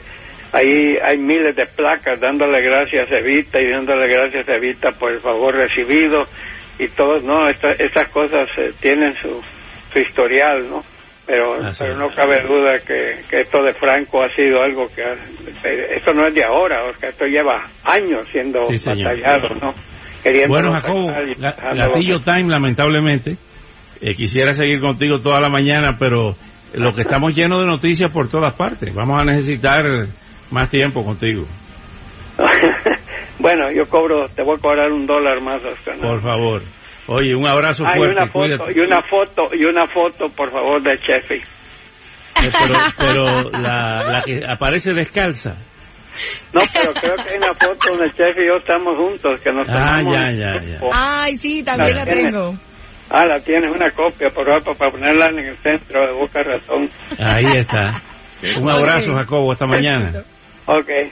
Ahí 0.53 0.97
hay 1.01 1.17
miles 1.17 1.55
de 1.55 1.65
placas 1.65 2.19
dándole 2.19 2.61
gracias 2.61 3.09
a 3.11 3.19
Evita 3.19 3.61
y 3.61 3.71
dándole 3.71 4.07
gracias 4.13 4.47
a 4.49 4.55
Evita 4.57 4.89
por 4.99 5.11
el 5.13 5.19
favor 5.21 5.55
recibido 5.55 6.27
y 6.79 6.87
todo, 6.89 7.19
no, 7.21 7.47
esta- 7.47 7.75
estas 7.79 8.09
cosas 8.09 8.49
eh, 8.57 8.73
tienen 8.81 9.13
su, 9.21 9.41
su 9.93 9.99
historial, 9.99 10.69
¿no? 10.69 10.83
Pero, 11.25 11.57
pero 11.79 11.95
no 11.95 12.09
cabe 12.13 12.41
duda 12.45 12.79
que, 12.79 13.21
que 13.29 13.41
esto 13.41 13.63
de 13.63 13.73
Franco 13.73 14.21
ha 14.23 14.29
sido 14.35 14.61
algo 14.61 14.87
que, 14.93 15.01
eh, 15.01 15.87
esto 15.95 16.11
no 16.13 16.27
es 16.27 16.33
de 16.33 16.43
ahora, 16.43 16.83
o 16.85 16.93
sea, 16.99 17.09
esto 17.09 17.25
lleva 17.25 17.69
años 17.85 18.27
siendo 18.31 18.59
Sí, 18.67 18.75
batallado, 18.89 19.49
¿no? 19.61 19.73
Queriendo 20.23 20.49
Bueno, 20.49 20.71
Jacobo, 20.73 21.07
Ga- 21.09 21.75
Gatillo 21.77 22.19
Time, 22.21 22.49
lamentablemente, 22.49 23.37
eh, 24.01 24.15
quisiera 24.15 24.51
seguir 24.53 24.81
contigo 24.81 25.17
toda 25.17 25.39
la 25.39 25.49
mañana, 25.49 25.95
pero 25.97 26.35
lo 26.73 26.91
que 26.91 27.01
estamos 27.03 27.33
llenos 27.35 27.59
de 27.59 27.65
noticias 27.67 28.11
por 28.11 28.27
todas 28.27 28.53
partes. 28.55 28.93
Vamos 28.93 29.21
a 29.21 29.23
necesitar 29.23 29.85
más 30.51 30.69
tiempo 30.69 31.03
contigo. 31.05 31.45
bueno, 33.39 33.71
yo 33.71 33.87
cobro, 33.87 34.27
te 34.29 34.43
voy 34.43 34.55
a 34.57 34.61
cobrar 34.61 34.91
un 34.91 35.05
dólar 35.05 35.41
más, 35.41 35.63
Oscar. 35.63 35.97
¿no? 35.97 36.07
Por 36.09 36.21
favor. 36.21 36.61
Oye, 37.07 37.35
un 37.35 37.45
abrazo 37.47 37.83
Ah, 37.85 37.93
y 37.93 37.97
fuerte. 37.97 38.15
una 38.15 38.27
foto, 38.27 38.71
y 38.71 38.79
una 38.79 39.01
foto, 39.01 39.41
y 39.53 39.63
una 39.65 39.87
foto, 39.87 40.25
por 40.29 40.51
favor, 40.51 40.81
de 40.81 40.91
Chefi. 40.99 41.35
Eh, 41.35 42.51
pero 42.53 42.79
pero 43.51 43.51
la, 43.51 44.03
la 44.07 44.21
que 44.21 44.41
aparece 44.47 44.93
descalza. 44.93 45.55
No, 46.53 46.61
pero 46.73 46.93
creo 46.93 47.15
que 47.15 47.31
hay 47.33 47.37
una 47.37 47.53
foto 47.53 47.89
donde 47.89 48.11
Chefi 48.13 48.41
y 48.43 48.47
yo 48.47 48.55
estamos 48.57 48.95
juntos, 48.95 49.39
que 49.41 49.51
nos 49.51 49.67
Ah, 49.69 49.73
tomamos 50.01 50.15
ya, 50.15 50.31
ya, 50.31 50.51
ya. 50.63 50.79
Ay, 50.93 51.37
sí, 51.37 51.63
también 51.63 51.95
la 51.95 52.05
La 52.05 52.11
tengo. 52.11 52.55
Ah, 53.09 53.25
la 53.25 53.39
tienes, 53.41 53.69
una 53.71 53.91
copia, 53.91 54.29
por 54.29 54.45
favor, 54.45 54.77
para 54.77 54.91
ponerla 54.91 55.27
en 55.29 55.39
el 55.39 55.57
centro 55.57 56.05
de 56.05 56.13
Boca 56.13 56.41
Ratón. 56.43 56.89
Ahí 57.19 57.45
está. 57.45 58.01
Un 58.61 58.69
abrazo, 58.69 59.13
Jacobo, 59.15 59.51
hasta 59.51 59.65
mañana. 59.65 60.23
Okay. 60.71 61.11